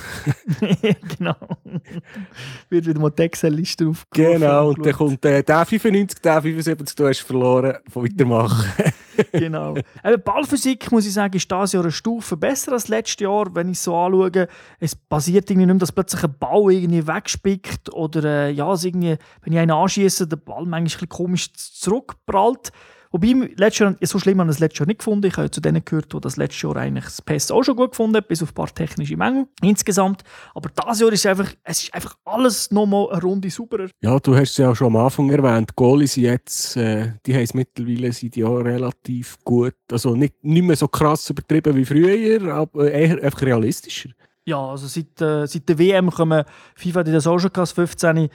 genau. 1.18 1.36
Wird 2.70 2.88
wieder 2.88 3.00
mal 3.00 3.12
die 3.12 3.24
Excel-Liste 3.24 3.88
aufgerufen. 3.88 4.40
Genau, 4.40 4.70
und 4.70 4.86
dann 4.86 4.94
kommt 4.94 5.26
äh, 5.26 5.44
der 5.44 5.66
95, 5.66 6.22
der 6.22 6.42
75, 6.42 6.96
du 6.96 7.08
hast 7.08 7.20
verloren, 7.20 7.78
weitermachen. 7.94 8.94
genau. 9.40 9.76
Eben, 10.04 10.24
Ballphysik, 10.24 10.92
muss 10.92 11.06
ich 11.06 11.14
sagen, 11.14 11.36
ist 11.36 11.50
dieses 11.50 11.72
Jahr 11.74 11.84
eine 11.84 11.92
Stufe 11.92 12.38
besser 12.38 12.74
als 12.74 12.88
letztes 12.88 13.20
Jahr, 13.22 13.54
wenn 13.56 13.70
ich 13.70 13.78
es 13.78 13.84
so 13.84 13.96
anschaue. 13.96 14.48
Es 14.80 14.96
passiert 14.96 15.50
irgendwie 15.50 15.66
nicht 15.66 15.74
mehr, 15.74 15.80
dass 15.80 15.92
plötzlich 15.92 16.24
ein 16.24 16.36
Ball 16.38 16.72
irgendwie 16.72 17.08
wegspickt 17.08 17.94
oder 17.94 18.24
äh, 18.24 18.52
ja, 18.52 18.72
irgendwie, 18.72 19.18
wenn 19.42 19.54
ich 19.54 19.60
einen 19.60 19.72
anschieße, 19.72 20.28
der 20.28 20.38
Ball 20.38 20.66
manchmal 20.66 20.80
ein 20.80 20.84
bisschen 20.86 21.10
komisch 21.10 21.54
zurückprallt. 21.54 22.72
Wobei, 23.12 23.52
letztes 23.58 23.80
Jahr, 23.80 23.96
so 24.02 24.20
schlimm 24.20 24.40
habe 24.40 24.50
ich 24.50 24.56
das 24.56 24.60
letztes 24.60 24.80
Jahr 24.80 24.88
nicht 24.88 25.00
gefunden. 25.00 25.28
Ich 25.28 25.36
habe 25.36 25.52
zu 25.52 25.60
denen 25.60 25.84
gehört, 25.84 26.14
die 26.14 26.20
das 26.22 26.38
letztes 26.38 26.62
Jahr 26.62 26.78
eigentlich 26.78 27.04
das 27.04 27.22
PES 27.22 27.52
auch 27.52 27.64
schon 27.64 27.76
gut 27.76 27.92
gefunden 27.92 28.16
haben, 28.16 28.26
bis 28.28 28.42
auf 28.42 28.52
ein 28.52 28.56
paar 28.56 28.74
technische 28.74 29.18
Mängel 29.18 29.48
insgesamt. 29.62 30.24
Aber 30.56 30.70
dieses 30.70 31.00
Jahr 31.02 31.12
ist 31.12 31.26
einfach, 31.26 31.52
es 31.64 31.84
ist 31.84 31.94
einfach 31.94 32.16
alles 32.24 32.72
nochmal 32.72 33.12
eine 33.12 33.22
Runde 33.22 33.50
sauberer. 33.50 33.90
Ja, 34.02 34.18
du 34.18 34.34
hast 34.34 34.52
es 34.52 34.58
ja 34.58 34.70
auch 34.70 34.76
schon 34.76 34.88
am 34.88 34.96
Anfang 34.96 35.30
erwähnt. 35.30 35.72
Die 35.72 35.76
Goalies 35.76 36.14
sind 36.14 36.24
jetzt, 36.24 36.78
äh, 36.78 37.14
die 37.26 37.34
haben 37.34 37.44
es 37.44 37.54
mittlerweile 37.54 38.14
seit 38.14 38.38
Jahren 38.38 38.66
relativ 38.66 39.38
gut. 39.44 39.76
Also 39.92 40.16
nicht, 40.16 40.42
nicht 40.42 40.64
mehr 40.64 40.78
so 40.78 40.88
krass 40.88 41.30
übertrieben 41.30 41.76
wie 41.76 41.86
früher, 41.86 42.54
aber 42.54 42.92
eher 42.92 43.22
einfach 43.22 43.42
realistischer. 43.42 44.12
Ja, 44.46 44.58
also 44.58 44.88
seit, 44.88 45.22
äh, 45.22 45.46
seit 45.48 45.68
der 45.68 45.78
WM 45.78 46.10
kommen 46.10 46.46
FIFA, 46.76 47.04
die 47.04 47.12
das 47.12 47.28
auch 47.28 47.40
schon 47.40 47.52
15 47.54 48.30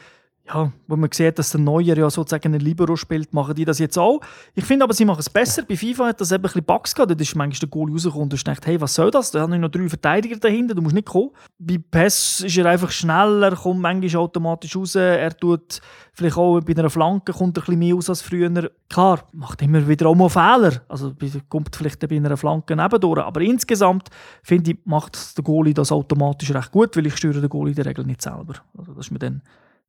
ja, 0.48 0.72
wo 0.86 0.96
man 0.96 1.10
sieht, 1.12 1.38
dass 1.38 1.50
der 1.50 1.60
Neuer 1.60 1.96
ja 1.96 2.08
sozusagen 2.08 2.54
einen 2.54 2.60
Libero 2.60 2.94
spielt, 2.94 3.34
machen 3.34 3.54
die 3.54 3.64
das 3.64 3.78
jetzt 3.78 3.98
auch. 3.98 4.20
Ich 4.54 4.64
finde 4.64 4.84
aber, 4.84 4.94
sie 4.94 5.04
machen 5.04 5.20
es 5.20 5.28
besser. 5.28 5.62
Bei 5.62 5.76
FIFA 5.76 6.06
hat 6.06 6.20
das 6.20 6.30
eben 6.30 6.38
ein 6.38 6.42
bisschen 6.42 6.64
Bugs 6.64 6.94
gehabt. 6.94 7.10
Da 7.10 7.16
ist 7.16 7.34
manchmal 7.34 7.58
der 7.58 7.68
Goal 7.68 7.90
rausgekommen 7.90 8.22
und 8.24 8.32
du 8.32 8.36
denkst, 8.36 8.60
hey, 8.64 8.80
was 8.80 8.94
soll 8.94 9.10
das? 9.10 9.32
Da 9.32 9.40
haben 9.40 9.58
noch 9.60 9.70
drei 9.70 9.88
Verteidiger 9.88 10.36
dahinter, 10.36 10.74
du 10.74 10.82
musst 10.82 10.94
nicht 10.94 11.08
kommen. 11.08 11.30
Bei 11.58 11.78
PES 11.78 12.42
ist 12.42 12.56
er 12.56 12.66
einfach 12.66 12.90
schneller, 12.90 13.56
kommt 13.56 13.80
manchmal 13.80 14.22
automatisch 14.22 14.76
raus. 14.76 14.94
Er 14.94 15.36
tut 15.36 15.80
vielleicht 16.12 16.36
auch 16.36 16.60
bei 16.60 16.74
einer 16.74 16.90
Flanke 16.90 17.32
kommt 17.32 17.58
ein 17.58 17.62
bisschen 17.62 17.78
mehr 17.78 17.96
aus 17.96 18.08
als 18.08 18.22
früher. 18.22 18.70
Klar, 18.88 19.24
macht 19.32 19.60
immer 19.62 19.86
wieder 19.88 20.06
auch 20.06 20.14
mal 20.14 20.28
Fehler. 20.28 20.82
Also 20.88 21.12
kommt 21.48 21.74
vielleicht 21.74 22.08
bei 22.08 22.16
einer 22.16 22.36
Flanke 22.36 22.76
nebendurch. 22.76 23.24
Aber 23.24 23.40
insgesamt, 23.40 24.10
finde 24.42 24.72
ich, 24.72 24.78
macht 24.84 25.36
der 25.36 25.42
Goalie 25.42 25.74
das 25.74 25.90
automatisch 25.90 26.52
recht 26.52 26.70
gut, 26.70 26.96
weil 26.96 27.06
ich 27.06 27.16
steuere 27.16 27.40
den 27.40 27.48
Goalie 27.48 27.72
in 27.72 27.76
der 27.76 27.86
Regel 27.86 28.06
nicht 28.06 28.22
selber. 28.22 28.54
Also 28.78 28.92
das 28.92 29.06
ist 29.06 29.10
mir 29.10 29.18
dann 29.18 29.42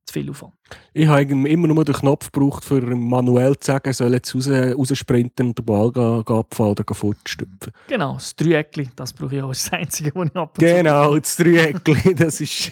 zu 0.08 0.14
viel 0.14 0.30
Aufwand. 0.30 0.54
Ich 0.92 1.06
habe 1.06 1.22
immer 1.22 1.68
nur 1.68 1.84
den 1.84 1.94
Knopf 1.94 2.32
gebraucht, 2.32 2.64
für 2.64 2.80
manuell 2.80 3.56
zu 3.58 3.66
sagen, 3.66 3.92
soll 3.92 4.14
jetzt 4.14 4.34
raus, 4.34 4.48
raussprinten 4.48 5.48
und 5.48 5.58
den 5.58 5.64
Ball 5.64 5.88
abfallen 6.26 6.72
oder 6.72 6.94
fortstüpfen. 6.94 7.72
Genau, 7.86 8.14
das 8.14 8.34
Dreieckli, 8.34 8.88
das 8.96 9.12
brauche 9.12 9.36
ich 9.36 9.42
auch 9.42 9.48
als 9.48 9.64
das 9.64 9.72
Einzige, 9.72 10.12
was 10.14 10.28
ich 10.28 10.36
ab 10.36 10.58
Genau, 10.58 11.16
das 11.16 11.36
Dreieckli, 11.36 12.14
das 12.16 12.40
ist... 12.40 12.70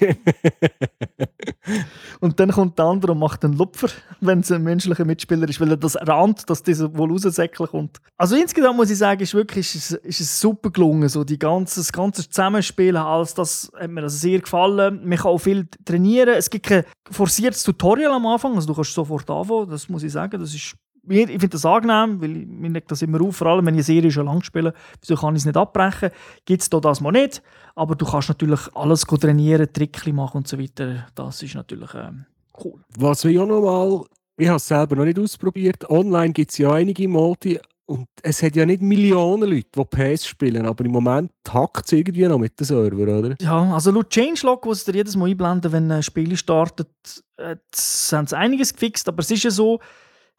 und 2.21 2.39
dann 2.41 2.51
kommt 2.51 2.79
der 2.79 2.87
andere 2.87 3.13
und 3.13 3.19
macht 3.19 3.45
einen 3.45 3.55
Lupfer, 3.55 3.89
wenn 4.21 4.41
es 4.41 4.51
ein 4.51 4.63
menschlicher 4.63 5.05
Mitspieler 5.05 5.49
ist, 5.49 5.61
weil 5.61 5.71
er 5.71 5.77
das 5.77 5.97
rand, 5.97 6.49
dass 6.51 6.63
dieser 6.63 6.97
wohl 6.97 7.11
raussäckeln 7.11 7.69
kommt. 7.69 7.99
Also 8.17 8.37
insgesamt 8.37 8.77
muss 8.77 8.91
ich 8.91 8.99
sagen, 8.99 9.23
ist 9.23 9.35
wirklich 9.35 9.75
ist, 9.75 9.93
ist 9.93 10.21
es 10.21 10.41
super 10.41 10.71
gelungen, 10.71 11.09
so 11.09 11.23
die 11.23 11.39
ganze, 11.39 11.81
das 11.81 11.93
ganze 11.93 12.29
Zusammenspielen, 12.29 12.97
alles 12.97 13.35
das 13.35 13.71
hat 13.79 13.91
mir 13.91 14.03
also 14.03 14.17
sehr 14.17 14.41
gefallen. 14.41 15.01
Man 15.05 15.19
kann 15.19 15.31
auch 15.31 15.39
viel 15.39 15.69
trainieren, 15.85 16.35
es 16.35 16.51
gibt 16.51 16.67
kein 16.67 16.85
forciertes 17.11 17.63
Tutorial 17.63 18.13
am 18.13 18.27
Anfang, 18.27 18.55
also 18.55 18.67
du 18.69 18.75
kannst 18.75 18.93
sofort 18.93 19.29
anfangen, 19.31 19.71
das 19.71 19.89
muss 19.89 20.03
ich 20.03 20.13
sagen, 20.13 20.41
das 20.41 20.55
ist 20.55 20.77
ich 21.09 21.27
finde 21.29 21.49
das 21.49 21.65
angenehm, 21.65 22.21
weil 22.21 22.31
mir 22.31 22.71
legt 22.71 22.91
das 22.91 23.03
immer 23.03 23.21
auf, 23.21 23.37
vor 23.37 23.47
allem 23.47 23.65
wenn 23.67 23.75
ich 23.75 23.79
eine 23.79 23.85
Serie 23.85 24.11
schon 24.11 24.27
lang 24.27 24.43
spiele, 24.43 24.75
wieso 25.01 25.15
kann 25.15 25.35
ich 25.37 25.43
es 25.43 25.47
nicht 25.47 25.57
abbrechen? 25.57 26.11
Gibt 26.45 26.63
es 26.63 26.71
da 26.71 26.81
das 26.81 27.01
mal 27.01 27.13
nicht, 27.13 27.43
aber 27.75 27.95
du 27.95 28.05
kannst 28.05 28.29
natürlich 28.29 28.61
alles 28.75 29.03
trainieren, 29.03 29.73
Trickli 29.73 30.13
machen 30.13 30.39
und 30.39 30.49
so 30.49 30.59
weiter, 30.59 31.07
das 31.15 31.43
ist 31.43 31.55
natürlich 31.55 31.95
ähm, 31.95 32.27
cool. 32.65 32.81
Was 32.99 33.25
wir 33.25 33.31
ja 33.31 33.47
noch 33.47 33.61
mal, 33.63 34.05
ich 34.37 34.49
habe 34.49 34.57
es 34.57 34.67
selber 34.67 34.97
noch 34.97 35.05
nicht 35.05 35.19
ausprobiert, 35.19 35.89
online 35.89 36.33
gibt 36.33 36.51
es 36.51 36.59
ja 36.59 36.73
einige 36.73 37.07
Modi, 37.07 37.61
und 37.87 38.09
es 38.23 38.43
hat 38.43 38.57
ja 38.57 38.67
nicht 38.67 38.83
Millionen 38.83 39.49
Leute, 39.49 39.69
die 39.77 39.85
PS 39.85 40.27
spielen, 40.27 40.67
aber 40.67 40.85
im 40.85 40.91
Moment 40.91 41.31
hackt 41.49 41.87
es 41.87 41.93
irgendwie 41.93 42.27
noch 42.27 42.39
mit 42.39 42.59
den 42.59 42.65
Server, 42.65 43.19
oder? 43.19 43.37
Ja, 43.41 43.73
also 43.73 43.93
laut 43.93 44.11
Changelog, 44.11 44.67
wo 44.67 44.75
sie 44.75 44.93
jedes 44.93 45.17
Mal 45.17 45.31
einblenden, 45.31 45.71
wenn 45.73 45.91
ein 45.91 46.03
Spiel 46.03 46.37
startet, 46.37 46.89
äh, 47.37 47.57
haben 48.13 48.27
sie 48.27 48.37
einiges 48.37 48.73
gefixt, 48.73 49.09
aber 49.09 49.21
es 49.21 49.31
ist 49.31 49.45
ja 49.45 49.51
so, 49.51 49.79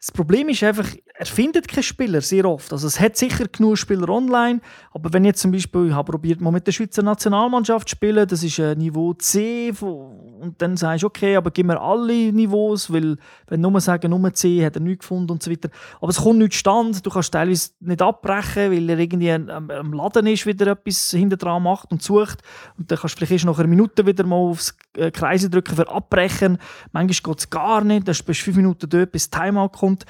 das 0.00 0.12
Problem 0.12 0.48
ist 0.48 0.62
einfach, 0.62 0.86
er 1.12 1.26
findet 1.26 1.66
keine 1.66 1.82
Spieler 1.82 2.20
sehr 2.20 2.44
oft. 2.44 2.72
Also 2.72 2.86
es 2.86 3.00
hat 3.00 3.16
sicher 3.16 3.48
genug 3.48 3.76
Spieler 3.78 4.08
online, 4.08 4.60
aber 4.92 5.12
wenn 5.12 5.24
jetzt 5.24 5.40
zum 5.40 5.50
Beispiel, 5.50 5.88
ich 5.88 5.92
habe 5.92 6.12
probiert 6.12 6.40
mal 6.40 6.52
mit 6.52 6.68
der 6.68 6.72
Schweizer 6.72 7.02
Nationalmannschaft 7.02 7.88
zu 7.88 7.96
spielen, 7.96 8.28
das 8.28 8.44
ist 8.44 8.60
ein 8.60 8.78
Niveau 8.78 9.12
C 9.14 9.72
und 9.80 10.54
dann 10.58 10.76
sagst 10.76 11.02
du, 11.02 11.08
okay, 11.08 11.34
aber 11.34 11.50
gib 11.50 11.66
mir 11.66 11.80
alle 11.80 12.32
Niveaus, 12.32 12.92
weil 12.92 13.16
wenn 13.48 13.60
nur 13.60 13.80
sagen, 13.80 14.10
nur 14.10 14.32
C, 14.32 14.64
hat 14.64 14.76
er 14.76 14.82
nichts 14.82 15.00
gefunden 15.00 15.32
und 15.32 15.42
so 15.42 15.50
weiter. 15.50 15.68
Aber 16.00 16.10
es 16.10 16.18
kommt 16.18 16.38
nicht 16.38 16.54
stand, 16.54 17.04
du 17.04 17.10
kannst 17.10 17.32
teilweise 17.32 17.70
nicht 17.80 18.00
abbrechen, 18.00 18.70
weil 18.70 18.88
er 18.88 18.98
irgendwie 19.00 19.32
am, 19.32 19.68
am 19.68 19.92
Laden 19.92 20.28
ist, 20.28 20.46
wieder 20.46 20.68
etwas 20.68 21.10
hinter 21.10 21.36
dran 21.36 21.64
macht 21.64 21.90
und 21.90 22.04
sucht 22.04 22.42
und 22.76 22.88
dann 22.88 22.98
kannst 22.98 23.16
du 23.16 23.18
vielleicht 23.18 23.32
erst 23.32 23.46
nach 23.46 23.58
einer 23.58 23.66
Minute 23.66 24.06
wieder 24.06 24.24
mal 24.24 24.36
aufs 24.36 24.76
äh, 24.96 25.10
Kreise 25.10 25.50
drücken 25.50 25.74
für 25.74 25.88
abbrechen. 25.88 26.58
Manchmal 26.92 27.34
geht 27.34 27.40
es 27.40 27.50
gar 27.50 27.82
nicht, 27.82 28.06
dann 28.06 28.14
bist 28.14 28.28
du 28.28 28.44
fünf 28.44 28.56
Minuten 28.58 28.88
dort, 28.88 29.10
bis 29.10 29.28
Timeout 29.28 29.70
kommt 29.70 29.87
kommt. 29.88 30.04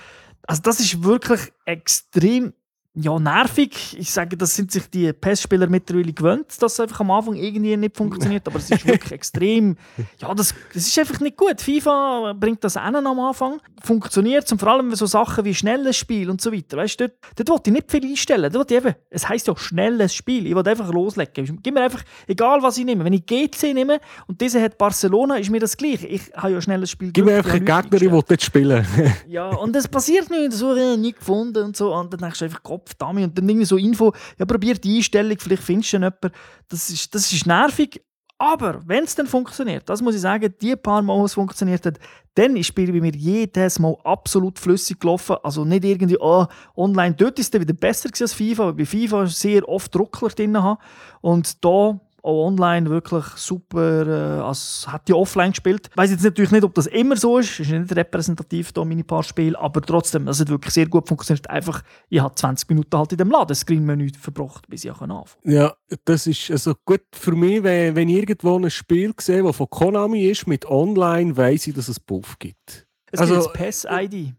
Also 0.46 0.62
das 0.62 0.80
ist 0.80 1.02
wirklich 1.02 1.52
extrem 1.64 2.54
ja, 3.00 3.18
nervig. 3.18 3.96
Ich 3.98 4.10
sage, 4.10 4.36
das 4.36 4.54
sind 4.56 4.72
sich 4.72 4.88
die 4.90 5.12
PES-Spieler 5.12 5.68
mittlerweile 5.68 6.12
gewöhnt, 6.12 6.46
dass 6.60 6.72
es 6.72 6.80
einfach 6.80 7.00
am 7.00 7.10
Anfang 7.10 7.34
irgendwie 7.34 7.76
nicht 7.76 7.96
funktioniert. 7.96 8.46
Aber 8.48 8.58
es 8.58 8.70
ist 8.70 8.86
wirklich 8.86 9.12
extrem. 9.18 9.76
Ja, 10.20 10.34
das, 10.34 10.54
das 10.74 10.86
ist 10.86 10.98
einfach 10.98 11.20
nicht 11.20 11.36
gut. 11.36 11.60
FIFA 11.60 12.34
bringt 12.38 12.64
das 12.64 12.76
an 12.76 12.96
am 12.96 13.20
Anfang. 13.20 13.60
Funktioniert 13.82 14.50
und 14.50 14.58
vor 14.58 14.68
allem 14.68 14.94
so 14.94 15.06
Sachen 15.06 15.44
wie 15.44 15.54
schnelles 15.54 15.96
Spiel 15.96 16.28
und 16.28 16.40
so 16.40 16.52
weiter. 16.52 16.76
Weißt 16.76 16.98
du, 16.98 17.08
dort, 17.08 17.18
dort 17.36 17.48
wollte 17.50 17.70
ich 17.70 17.74
nicht 17.74 17.90
viel 17.90 18.04
einstellen. 18.04 18.52
Dort 18.52 18.72
eben, 18.72 18.94
es 19.10 19.28
heisst 19.28 19.46
ja 19.46 19.56
schnelles 19.56 20.14
Spiel. 20.14 20.46
Ich 20.46 20.54
wollte 20.54 20.70
einfach 20.70 20.92
loslegen. 20.92 21.60
Gib 21.62 21.74
mir 21.74 21.82
einfach, 21.82 22.02
egal 22.26 22.62
was 22.62 22.78
ich 22.78 22.84
nehme. 22.84 23.04
Wenn 23.04 23.12
ich 23.12 23.26
GC 23.26 23.74
nehme 23.74 24.00
und 24.26 24.40
dieser 24.40 24.60
hat 24.60 24.76
Barcelona, 24.76 25.36
ist 25.36 25.50
mir 25.50 25.60
das 25.60 25.76
gleich. 25.76 26.02
Ich 26.02 26.32
habe 26.34 26.52
ja 26.52 26.60
schnelles 26.60 26.90
Spiel. 26.90 27.12
Gib 27.12 27.24
mir 27.24 27.36
einfach 27.36 27.52
einen 27.52 27.64
Gegner, 27.64 27.98
der 27.98 28.10
dort 28.10 28.42
spielen 28.42 28.86
Ja, 29.28 29.50
und 29.50 29.76
es 29.76 29.86
passiert 29.86 30.30
nicht. 30.30 30.52
So, 30.52 30.74
äh, 30.74 30.96
nicht 30.96 31.18
gefunden 31.18 31.64
und 31.64 31.76
so. 31.76 31.94
Und 31.94 32.12
dann 32.12 32.20
denkst 32.20 32.40
du 32.40 32.44
einfach, 32.46 32.62
Kopf 32.62 32.87
Kopf, 32.96 33.24
Und 33.24 33.36
dann 33.36 33.48
irgendwie 33.48 33.66
so 33.66 33.76
Info, 33.76 34.12
ja, 34.38 34.46
probier 34.46 34.74
die 34.74 34.96
Einstellung, 34.96 35.36
vielleicht 35.38 35.62
findest 35.62 35.92
du 35.92 35.96
jemanden. 35.96 36.30
Das 36.68 36.90
ist, 36.90 37.14
das 37.14 37.32
ist 37.32 37.46
nervig, 37.46 38.00
Aber 38.40 38.80
wenn 38.86 39.02
es 39.02 39.16
dann 39.16 39.26
funktioniert, 39.26 39.88
das 39.88 40.00
muss 40.00 40.14
ich 40.14 40.20
sagen, 40.20 40.54
die 40.62 40.76
paar 40.76 41.02
Mal, 41.02 41.18
wo 41.18 41.24
es 41.24 41.34
funktioniert 41.34 41.84
hat, 41.84 41.98
dann 42.34 42.56
ist 42.56 42.68
Spiel 42.68 42.92
bei 42.92 43.00
mir 43.00 43.12
jedes 43.12 43.80
Mal 43.80 43.96
absolut 44.04 44.60
flüssig 44.60 45.00
gelaufen. 45.00 45.36
Also 45.42 45.64
nicht 45.64 45.84
irgendwie, 45.84 46.18
oh, 46.20 46.46
online, 46.76 47.16
dort 47.16 47.36
ist 47.40 47.52
es 47.52 47.60
wieder 47.60 47.74
besser 47.74 48.10
als 48.20 48.32
FIFA, 48.32 48.66
weil 48.66 48.74
bei 48.74 48.84
FIFA 48.84 49.26
sehr 49.26 49.68
oft 49.68 49.92
Druckler 49.92 50.28
drin 50.28 50.56
haben. 50.56 50.78
Und 51.20 51.64
da 51.64 52.00
auch 52.22 52.46
online 52.46 52.90
wirklich 52.90 53.24
super, 53.36 54.06
äh, 54.06 54.40
als 54.42 54.86
hätte 54.90 55.12
ich 55.12 55.14
offline 55.14 55.50
gespielt. 55.50 55.88
Ich 55.90 55.96
weiss 55.96 56.10
jetzt 56.10 56.24
natürlich 56.24 56.50
nicht, 56.50 56.64
ob 56.64 56.74
das 56.74 56.86
immer 56.86 57.16
so 57.16 57.38
ist, 57.38 57.60
ist 57.60 57.70
nicht 57.70 57.94
repräsentativ 57.94 58.72
da 58.72 58.84
meine 58.84 59.04
paar 59.04 59.22
Spiele, 59.22 59.58
aber 59.58 59.80
trotzdem, 59.80 60.26
das 60.26 60.40
hat 60.40 60.48
wirklich 60.48 60.74
sehr 60.74 60.86
gut 60.86 61.08
funktioniert. 61.08 61.48
Einfach, 61.48 61.82
ich 62.08 62.20
habe 62.20 62.34
20 62.34 62.68
Minuten 62.68 62.96
halt 62.96 63.12
in 63.12 63.18
dem 63.18 63.30
Laden 63.30 63.54
Screen-Menü 63.54 64.10
verbracht, 64.18 64.68
bis 64.68 64.84
ich 64.84 64.90
anfangen 64.90 65.24
Ja, 65.44 65.74
das 66.04 66.26
ist 66.26 66.50
also 66.50 66.74
gut 66.84 67.02
für 67.12 67.32
mich, 67.32 67.62
wenn, 67.62 67.94
wenn 67.94 68.08
ich 68.08 68.16
irgendwo 68.16 68.58
ein 68.58 68.70
Spiel 68.70 69.14
sehe, 69.20 69.42
das 69.42 69.56
von 69.56 69.70
Konami 69.70 70.26
ist, 70.26 70.46
mit 70.46 70.66
online, 70.66 71.36
weiss 71.36 71.66
ich, 71.66 71.74
dass 71.74 71.88
es 71.88 72.00
Buff 72.00 72.38
gibt. 72.38 72.86
Es 73.10 73.20
also, 73.20 73.40
gibt 73.40 73.52
PES-ID. 73.54 74.34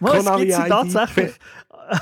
Konami 0.00 0.48
es 0.50 0.56
gibt 0.56 0.68
tatsächlich. 0.68 1.32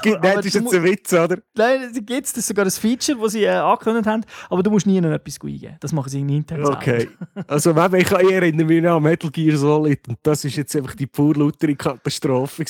Nein, 0.05 0.21
das 0.23 0.47
ist 0.47 0.55
jetzt 0.55 0.75
ein 0.75 0.83
Witz, 0.83 1.13
oder? 1.13 1.39
Nein, 1.55 1.91
da 1.93 2.01
gibt 2.01 2.27
es. 2.27 2.33
Das 2.33 2.39
ist 2.39 2.49
sogar 2.49 2.65
ein 2.65 2.71
Feature, 2.71 3.19
das 3.21 3.33
sie 3.33 3.45
äh, 3.45 3.51
angekündigt 3.51 4.07
haben. 4.07 4.25
Aber 4.49 4.63
du 4.63 4.71
musst 4.71 4.87
nie 4.87 5.01
noch 5.01 5.11
etwas 5.11 5.39
eingeben. 5.43 5.77
Das 5.81 5.93
machen 5.93 6.09
sie 6.09 6.19
irgendwie 6.19 6.37
intern 6.37 6.65
Okay. 6.65 7.09
also, 7.47 7.71
ich, 7.71 8.11
ich 8.11 8.31
erinnere 8.31 8.67
mich 8.67 8.87
an 8.87 9.03
Metal 9.03 9.31
Gear 9.31 9.57
Solid. 9.57 10.09
Und 10.09 10.19
das 10.23 10.45
war 10.45 10.51
jetzt 10.51 10.75
einfach 10.77 10.95
die 10.95 11.07
pur 11.07 11.35
lautere 11.35 11.75
Katastrophe. 11.75 12.65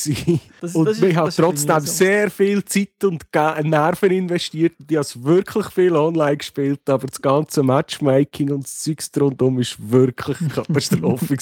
Das, 0.60 0.74
und 0.74 0.86
das 0.86 1.00
wir 1.00 1.14
haben 1.16 1.30
trotzdem 1.30 1.80
so. 1.80 1.86
sehr 1.86 2.30
viel 2.30 2.64
Zeit 2.64 3.04
und 3.04 3.24
Nerven 3.62 4.10
investiert. 4.10 4.74
Die 4.78 4.98
haben 4.98 5.24
wirklich 5.24 5.66
viel 5.66 5.94
online 5.94 6.36
gespielt. 6.36 6.88
Aber 6.88 7.06
das 7.06 7.20
ganze 7.20 7.62
Matchmaking 7.62 8.50
und 8.52 8.64
das 8.64 8.80
Zeugs 8.80 9.10
rundum 9.18 9.58
war 9.58 9.64
wirklich 9.78 10.40
eine 10.40 10.48
Katastrophe. 10.54 11.36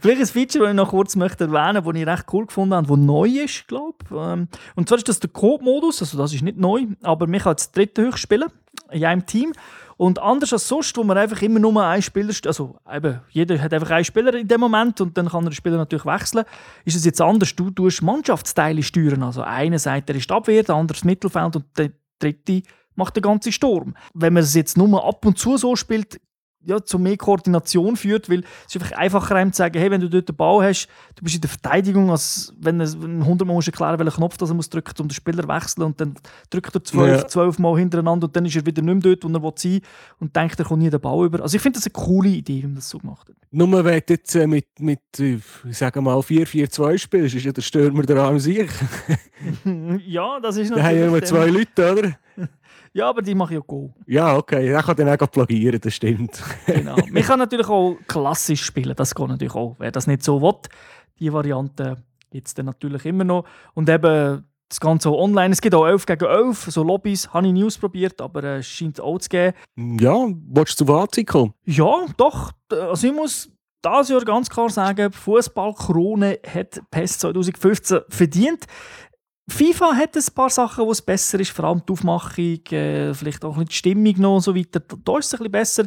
Vielleicht 0.00 0.20
ein 0.20 0.26
Feature, 0.26 0.64
das 0.64 0.70
ich 0.70 0.76
noch 0.76 0.90
kurz 0.90 1.16
möchte 1.16 1.44
erwähnen 1.44 1.84
möchte, 1.84 1.92
das 1.92 2.00
ich 2.00 2.06
recht 2.06 2.32
cool 2.32 2.46
gefunden 2.46 2.74
habe, 2.74 2.86
das 2.86 2.96
neu 2.96 3.28
ist, 3.28 3.68
glaube 3.68 3.83
glaube. 4.08 4.48
und 4.74 4.88
zwar 4.88 4.98
ist 4.98 5.08
das 5.08 5.20
der 5.20 5.30
Coop-Modus, 5.30 6.02
also 6.02 6.18
das 6.18 6.32
ist 6.32 6.42
nicht 6.42 6.58
neu, 6.58 6.86
aber 7.02 7.26
man 7.26 7.40
kann 7.40 7.52
jetzt 7.52 7.76
dritte 7.76 8.02
höchst 8.02 8.20
spielen 8.20 8.48
in 8.90 9.04
einem 9.04 9.26
Team. 9.26 9.52
Und 9.96 10.18
anders 10.18 10.52
als 10.52 10.66
sonst, 10.66 10.96
wo 10.96 11.04
man 11.04 11.16
einfach 11.16 11.40
immer 11.42 11.60
nur 11.60 11.82
einen 11.82 12.02
Spieler, 12.02 12.32
also 12.46 12.76
eben, 12.92 13.20
jeder 13.30 13.60
hat 13.60 13.72
einfach 13.72 13.90
einen 13.90 14.04
Spieler 14.04 14.34
in 14.34 14.48
dem 14.48 14.60
Moment 14.60 15.00
und 15.00 15.16
dann 15.16 15.28
kann 15.28 15.44
der 15.44 15.52
Spieler 15.52 15.76
natürlich 15.76 16.04
wechseln, 16.04 16.44
ist 16.84 16.96
es 16.96 17.04
jetzt 17.04 17.20
anders. 17.20 17.54
Du 17.54 17.70
tust 17.70 18.02
Mannschaftsteile 18.02 18.82
steuern. 18.82 19.22
Also 19.22 19.42
einer 19.42 19.78
sagt, 19.78 20.10
er 20.10 20.16
ist 20.16 20.30
Abwehr, 20.32 20.64
der 20.64 20.74
andere 20.74 20.96
das 20.96 21.04
Mittelfeld 21.04 21.56
und 21.56 21.64
der 21.78 21.92
dritte 22.18 22.62
macht 22.96 23.16
den 23.16 23.22
ganzen 23.22 23.52
Sturm. 23.52 23.94
Wenn 24.14 24.32
man 24.32 24.42
es 24.42 24.54
jetzt 24.54 24.76
nur 24.76 25.04
ab 25.04 25.24
und 25.24 25.38
zu 25.38 25.56
so 25.56 25.76
spielt, 25.76 26.20
ja, 26.66 26.82
zu 26.82 26.98
mehr 26.98 27.16
Koordination 27.16 27.96
führt, 27.96 28.28
weil 28.30 28.40
es 28.66 28.74
ist 28.74 28.82
einfach 28.82 28.98
einfacher 28.98 29.34
einem 29.36 29.52
zu 29.52 29.58
sagen, 29.58 29.78
hey, 29.78 29.90
wenn 29.90 30.00
du 30.00 30.08
dort 30.08 30.28
den 30.28 30.36
Ball 30.36 30.68
hast, 30.68 30.88
du 31.16 31.22
bist 31.22 31.34
in 31.34 31.40
der 31.40 31.50
Verteidigung, 31.50 32.10
als 32.10 32.52
wenn 32.58 32.80
er 32.80 32.86
100 32.86 33.46
Mal 33.46 33.58
erklären 33.64 33.98
welchen 33.98 34.16
Knopf 34.16 34.36
das 34.36 34.50
er 34.50 34.54
muss 34.54 34.70
drücken, 34.70 34.94
um 35.00 35.08
den 35.08 35.14
Spieler 35.14 35.42
zu 35.42 35.48
wechseln 35.48 35.82
und 35.82 36.00
dann 36.00 36.14
drückt 36.50 36.74
er 36.74 36.84
zwölf, 36.84 37.22
ja. 37.22 37.28
zwölf 37.28 37.58
Mal 37.58 37.78
hintereinander 37.78 38.26
und 38.26 38.36
dann 38.36 38.46
ist 38.46 38.56
er 38.56 38.66
wieder 38.66 38.82
nicht 38.82 39.04
mehr 39.04 39.16
dort, 39.16 39.24
wo 39.24 39.48
er 39.48 39.52
sein 39.56 39.72
will 39.72 39.80
und 40.20 40.36
denkt, 40.36 40.58
er 40.58 40.64
kommt 40.64 40.82
nie 40.82 40.90
den 40.90 41.00
Ball 41.00 41.26
über. 41.26 41.42
Also 41.42 41.56
ich 41.56 41.62
finde 41.62 41.78
das 41.78 41.86
eine 41.86 41.92
coole 41.92 42.28
Idee, 42.28 42.62
wie 42.62 42.66
man 42.66 42.76
das 42.76 42.88
so 42.88 42.98
gemacht 42.98 43.28
hat. 43.28 43.36
Nur 43.50 43.84
wenn 43.84 44.02
du 44.06 44.12
jetzt 44.12 44.34
äh, 44.34 44.46
mit, 44.46 44.66
mit 44.80 45.00
äh, 45.18 45.38
ich 45.68 45.78
sage 45.78 46.00
mal, 46.00 46.18
4-4-2 46.18 46.98
spielst, 46.98 47.34
ist 47.34 47.44
ja 47.44 47.52
der 47.52 47.62
Stürmer 47.62 48.02
der 48.02 48.16
am 48.18 48.38
sich. 48.38 48.68
ja, 50.06 50.40
das 50.40 50.56
ist 50.56 50.70
natürlich... 50.70 50.74
Da 50.74 50.82
haben 50.82 50.98
ja 50.98 51.06
immer 51.06 51.22
zwei 51.22 51.46
Leute, 51.46 51.92
oder? 51.92 52.18
Ja, 52.94 53.08
aber 53.08 53.22
die 53.22 53.34
mache 53.34 53.54
ich 53.54 53.60
auch 53.60 53.66
Go. 53.66 53.92
Ja, 54.06 54.36
okay. 54.36 54.72
Ich 54.72 54.86
kann 54.86 54.96
dann 54.96 55.20
auch 55.20 55.30
plagieren, 55.30 55.80
das 55.80 55.94
stimmt. 55.94 56.40
genau. 56.66 56.96
Man 57.10 57.22
kann 57.24 57.40
natürlich 57.40 57.68
auch 57.68 57.96
klassisch 58.06 58.64
spielen, 58.64 58.94
das 58.94 59.14
geht 59.14 59.28
natürlich 59.28 59.54
auch. 59.54 59.74
Wer 59.78 59.90
das 59.90 60.06
nicht 60.06 60.22
so 60.22 60.40
will, 60.40 60.54
die 61.18 61.32
Variante 61.32 61.96
gibt 62.30 62.46
es 62.46 62.54
dann 62.54 62.66
natürlich 62.66 63.04
immer 63.04 63.24
noch. 63.24 63.44
Und 63.74 63.88
eben 63.88 64.44
das 64.68 64.80
Ganze 64.80 65.10
auch 65.10 65.22
online. 65.22 65.52
Es 65.52 65.60
gibt 65.60 65.74
auch 65.74 65.86
11 65.86 66.06
gegen 66.06 66.24
11, 66.24 66.66
so 66.70 66.82
Lobbys, 66.82 67.32
habe 67.32 67.46
ich 67.48 67.52
nie 67.52 67.64
ausprobiert, 67.64 68.20
aber 68.20 68.44
es 68.44 68.60
äh, 68.60 68.62
scheint 68.62 69.00
auch 69.00 69.18
zu 69.18 69.28
geben. 69.28 69.54
Ja, 69.76 70.14
willst 70.48 70.80
du 70.80 70.84
zu 70.84 70.92
Fazit 70.92 71.26
kommen? 71.26 71.54
Ja, 71.64 72.06
doch. 72.16 72.52
Also 72.70 73.06
ich 73.08 73.12
muss 73.12 73.50
dieses 73.84 74.08
Jahr 74.08 74.24
ganz 74.24 74.48
klar 74.48 74.70
sagen, 74.70 75.12
Fußballkrone 75.12 76.38
hat 76.52 76.80
PES 76.90 77.18
2015 77.18 78.00
verdient. 78.08 78.66
FIFA 79.48 79.94
hat 79.94 80.16
ein 80.16 80.34
paar 80.34 80.50
Sachen, 80.50 80.86
wo 80.86 80.92
es 80.92 81.02
besser 81.02 81.38
ist, 81.38 81.50
vor 81.50 81.66
allem 81.66 81.82
die 81.86 81.92
Aufmachung, 81.92 82.60
äh, 82.70 83.12
vielleicht 83.12 83.44
auch 83.44 83.62
die 83.62 83.74
Stimmung 83.74 84.14
noch 84.18 84.36
und 84.36 84.40
so 84.40 84.56
weiter. 84.56 84.80
Da 84.80 85.18
ist 85.18 85.26
es 85.26 85.34
ein 85.34 85.38
bisschen 85.38 85.52
besser. 85.52 85.84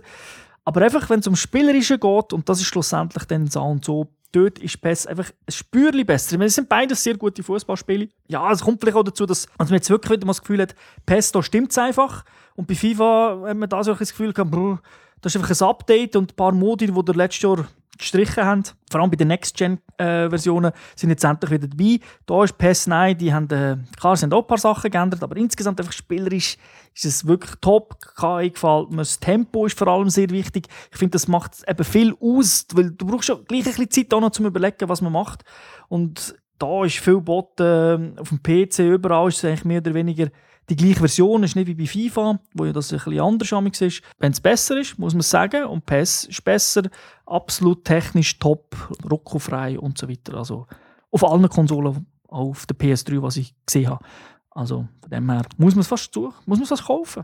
Aber 0.63 0.81
einfach, 0.81 1.09
wenn 1.09 1.21
es 1.21 1.27
um 1.27 1.35
Spielerische 1.35 1.97
geht, 1.97 2.33
und 2.33 2.47
das 2.47 2.59
ist 2.59 2.67
schlussendlich 2.67 3.23
dann 3.23 3.47
so 3.47 3.61
und 3.61 3.83
so, 3.83 4.07
dort 4.31 4.59
ist 4.59 4.79
PES 4.81 5.07
einfach 5.07 5.31
ein 5.31 5.51
Spürchen 5.51 6.05
besser. 6.05 6.33
Ich 6.33 6.37
meine, 6.37 6.47
es 6.47 6.55
sind 6.55 6.69
beides 6.69 7.03
sehr 7.03 7.17
gute 7.17 7.41
Fußballspiele. 7.41 8.09
Ja, 8.27 8.51
es 8.51 8.61
kommt 8.61 8.81
vielleicht 8.81 8.97
auch 8.97 9.03
dazu, 9.03 9.25
dass 9.25 9.47
man 9.57 9.67
jetzt 9.69 9.89
wirklich 9.89 10.11
wieder 10.11 10.25
mal 10.25 10.31
das 10.31 10.41
Gefühl 10.41 10.61
hat, 10.61 10.75
PES, 11.05 11.31
da 11.31 11.41
stimmt 11.41 11.71
es 11.71 11.77
einfach. 11.77 12.25
Und 12.55 12.67
bei 12.67 12.75
FIFA 12.75 13.43
hat 13.47 13.57
man 13.57 13.69
da 13.69 13.83
so 13.83 13.91
ein 13.91 13.97
Gefühl 13.97 14.33
gehabt, 14.33 14.83
das 15.21 15.33
ist 15.33 15.41
einfach 15.41 15.65
ein 15.65 15.69
Update 15.69 16.15
und 16.15 16.33
ein 16.33 16.35
paar 16.35 16.51
Modi, 16.51 16.87
die 16.87 17.05
der 17.05 17.15
letztes 17.15 17.41
Jahr 17.41 17.67
gestrichen 17.97 18.43
haben. 18.43 18.63
Vor 18.89 19.01
allem 19.01 19.10
bei 19.10 19.17
den 19.17 19.27
Next-Gen-Versionen 19.27 20.71
sind 20.95 21.10
jetzt 21.10 21.23
endlich 21.23 21.51
wieder 21.51 21.67
dabei. 21.67 21.99
Da 22.25 22.43
ist 22.43 22.57
PES 22.57 22.88
nein, 22.88 23.17
die 23.17 23.33
haben, 23.33 23.49
äh, 23.51 23.77
klar, 23.99 24.15
sind 24.15 24.33
auch 24.33 24.41
ein 24.41 24.47
paar 24.47 24.57
Sachen 24.57 24.91
geändert, 24.91 25.23
aber 25.23 25.36
insgesamt 25.38 25.79
einfach 25.79 25.93
spielerisch 25.93 26.57
ist 26.95 27.05
es 27.05 27.27
wirklich 27.27 27.51
top. 27.62 27.97
KI 28.19 28.49
gefällt 28.49 28.91
mir. 28.91 28.97
Das 28.97 29.19
Tempo 29.19 29.65
ist 29.65 29.77
vor 29.77 29.88
allem 29.88 30.10
sehr 30.10 30.29
wichtig. 30.29 30.67
Ich 30.91 30.97
finde, 30.97 31.12
das 31.12 31.27
macht 31.27 31.51
eben 31.67 31.83
viel 31.83 32.15
aus, 32.19 32.65
weil 32.73 32.91
du 32.91 33.05
brauchst 33.05 33.27
schon 33.27 33.45
gleich 33.45 33.65
ein 33.65 33.73
bisschen 33.73 33.91
Zeit 33.91 34.13
auch 34.13 34.21
noch 34.21 34.31
zum 34.31 34.45
überlegen, 34.45 34.89
was 34.89 35.01
man 35.01 35.13
macht. 35.13 35.43
Und 35.89 36.36
da 36.60 36.86
ist 36.86 36.97
viel 36.97 37.21
Botten 37.21 38.15
äh, 38.15 38.19
auf 38.19 38.29
dem 38.29 38.41
PC, 38.41 38.79
überall 38.79 39.27
ist 39.27 39.38
es 39.38 39.45
eigentlich 39.45 39.65
mehr 39.65 39.79
oder 39.79 39.93
weniger 39.93 40.29
die 40.69 40.75
gleiche 40.75 40.99
Version 40.99 41.43
ist 41.43 41.56
nicht 41.56 41.67
wie 41.67 41.75
bei 41.75 41.86
FIFA, 41.86 42.39
wo 42.53 42.65
ja 42.65 42.73
das 42.73 42.91
ein 42.91 42.97
bisschen 42.99 43.19
anders 43.19 43.82
ist. 43.82 44.01
Wenn 44.17 44.32
es 44.34 44.41
besser 44.41 44.77
ist, 44.77 44.99
muss 44.99 45.13
man 45.13 45.21
sagen, 45.21 45.65
und 45.65 45.86
PES 45.86 46.25
ist 46.25 46.43
besser, 46.43 46.84
absolut 47.25 47.86
technisch 47.86 48.38
top, 48.38 48.75
ruckelfrei 49.10 49.80
und 49.80 49.97
so 49.97 50.10
weiter. 50.10 50.36
Also 50.36 50.67
auf 51.12 51.23
allen 51.23 51.47
Konsolen, 51.47 52.06
auch 52.27 52.49
auf 52.49 52.65
der 52.65 52.77
PS3, 52.77 53.21
was 53.21 53.38
ich 53.38 53.56
gesehen 53.65 53.89
habe. 53.89 54.03
Also 54.49 54.88
von 55.01 55.10
dem 55.10 55.30
her 55.32 55.43
muss 55.58 55.75
man 55.75 55.82
es 55.82 55.88
fast 55.88 56.13
zu, 56.13 56.34
muss 56.45 56.58
man 56.58 56.63
es 56.63 56.69
fast 56.69 56.86
kaufen. 56.86 57.23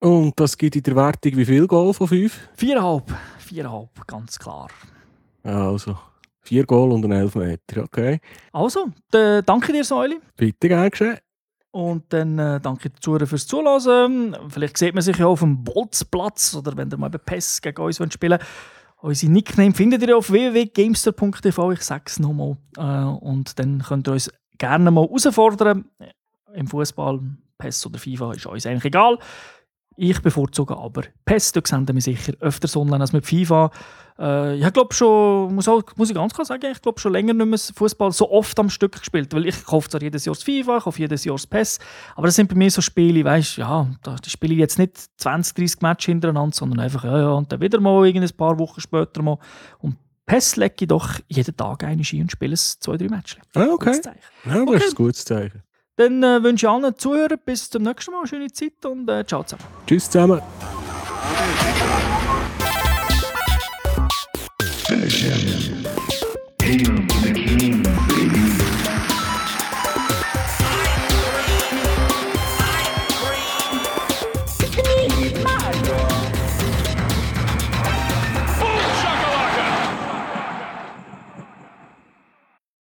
Und 0.00 0.38
das 0.38 0.56
gibt 0.56 0.76
in 0.76 0.82
der 0.82 0.96
Wertung 0.96 1.36
wie 1.36 1.44
viel 1.44 1.66
Goal 1.66 1.94
von 1.94 2.08
5? 2.08 2.50
Viereinhalb. 2.54 3.10
Viereinhalb, 3.38 4.06
ganz 4.06 4.38
klar. 4.38 4.68
Also, 5.42 5.96
vier 6.40 6.64
Goal 6.66 6.92
und 6.92 7.04
ein 7.04 7.12
Elfmeter, 7.12 7.84
okay. 7.84 8.20
Also, 8.52 8.90
danke 9.10 9.72
dir, 9.72 9.84
Säuli. 9.84 10.20
Bitte, 10.36 10.68
gern 10.68 10.90
geschehen. 10.90 11.18
Und 11.72 12.12
dann 12.12 12.38
äh, 12.38 12.60
danke 12.60 12.90
den 12.90 13.26
fürs 13.26 13.46
Zuhören. 13.46 14.36
Vielleicht 14.48 14.76
sieht 14.76 14.94
man 14.94 15.02
sich 15.02 15.16
ja 15.18 15.26
auf 15.26 15.40
dem 15.40 15.62
Bolzplatz 15.62 16.54
oder 16.54 16.76
wenn 16.76 16.90
ihr 16.90 16.96
mal 16.96 17.10
bei 17.10 17.18
PES 17.18 17.62
gegen 17.62 17.80
uns 17.80 17.96
spielen 18.12 18.32
wollt. 18.32 18.42
Unsere 19.02 19.32
Nickname 19.32 19.72
findet 19.72 20.02
ihr 20.02 20.16
auf 20.16 20.30
www.gamester.tv. 20.30 21.72
Ich 21.72 21.82
sage 21.82 22.04
es 22.06 22.18
nochmal. 22.18 22.56
Äh, 22.76 23.04
und 23.24 23.58
dann 23.58 23.82
könnt 23.82 24.08
ihr 24.08 24.12
uns 24.12 24.30
gerne 24.58 24.90
mal 24.90 25.04
herausfordern. 25.04 25.84
Im 26.52 26.66
Fußball, 26.66 27.20
PES 27.58 27.86
oder 27.86 27.98
FIFA 27.98 28.32
ist 28.32 28.46
uns 28.46 28.66
eigentlich 28.66 28.86
egal. 28.86 29.18
Ich 29.96 30.20
bevorzuge 30.22 30.76
aber 30.76 31.02
PES. 31.24 31.52
Da 31.52 31.60
sehen 31.64 31.86
wir 31.92 32.00
sicher 32.00 32.32
öfter 32.40 32.80
online 32.80 33.00
als 33.00 33.12
mit 33.12 33.26
FIFA. 33.26 33.70
Äh, 34.18 34.56
ich 34.58 34.72
glaube 34.72 34.94
schon, 34.94 35.54
muss, 35.54 35.66
auch, 35.66 35.82
muss 35.96 36.10
ich 36.10 36.14
ganz 36.14 36.34
klar 36.34 36.44
sagen, 36.44 36.70
ich 36.70 36.80
glaube 36.80 37.00
schon 37.00 37.12
länger 37.12 37.34
nicht 37.34 37.46
mehr 37.46 37.58
Fußball 37.58 38.12
so 38.12 38.30
oft 38.30 38.58
am 38.58 38.70
Stück 38.70 38.98
gespielt. 38.98 39.32
Weil 39.34 39.46
ich 39.46 39.64
kaufe 39.64 39.88
zwar 39.88 40.02
jedes 40.02 40.24
Jahr 40.24 40.34
das 40.34 40.42
FIFA, 40.42 40.78
ich 40.78 40.84
kaufe 40.84 41.00
jedes 41.00 41.24
Jahr 41.24 41.36
das 41.36 41.46
PES, 41.46 41.78
aber 42.16 42.26
das 42.26 42.36
sind 42.36 42.48
bei 42.48 42.54
mir 42.54 42.70
so 42.70 42.82
Spiele, 42.82 43.24
weißt 43.24 43.56
ja, 43.56 43.88
da 44.02 44.16
spiele 44.26 44.54
ich 44.54 44.60
jetzt 44.60 44.78
nicht 44.78 44.96
20, 45.16 45.54
30 45.54 45.80
Matches 45.80 46.06
hintereinander, 46.06 46.54
sondern 46.54 46.80
einfach, 46.80 47.04
ja, 47.04 47.18
ja, 47.18 47.30
und 47.30 47.50
dann 47.50 47.60
wieder 47.60 47.80
mal 47.80 48.04
ein 48.04 48.30
paar 48.36 48.58
Wochen 48.58 48.80
später 48.80 49.22
mal. 49.22 49.38
Und 49.78 49.96
PES 50.26 50.56
lege 50.56 50.74
ich 50.80 50.88
doch 50.88 51.18
jeden 51.28 51.56
Tag 51.56 51.82
eine 51.84 52.04
Ski 52.04 52.20
und 52.20 52.30
spiele 52.30 52.54
es 52.54 52.78
zwei, 52.78 52.96
drei 52.96 53.08
Matches. 53.08 53.40
Ah, 53.54 53.66
okay. 53.72 54.00
Ja, 54.44 54.64
das 54.64 54.84
ist 54.84 54.90
ein 54.90 54.94
gutes 54.94 55.24
Zeichen. 55.24 55.62
Dann 56.00 56.22
äh, 56.22 56.42
wünsche 56.42 56.64
ich 56.64 56.70
allen 56.70 56.96
Zuhörern 56.96 57.38
bis 57.44 57.68
zum 57.68 57.82
nächsten 57.82 58.12
Mal 58.12 58.26
schöne 58.26 58.50
Zeit 58.50 58.86
und 58.86 59.06
äh, 59.10 59.22
ciao 59.26 59.42
zusammen. 59.44 59.68
Tschüss 59.86 60.08
zusammen. 60.08 60.40
Finish. 64.86 65.59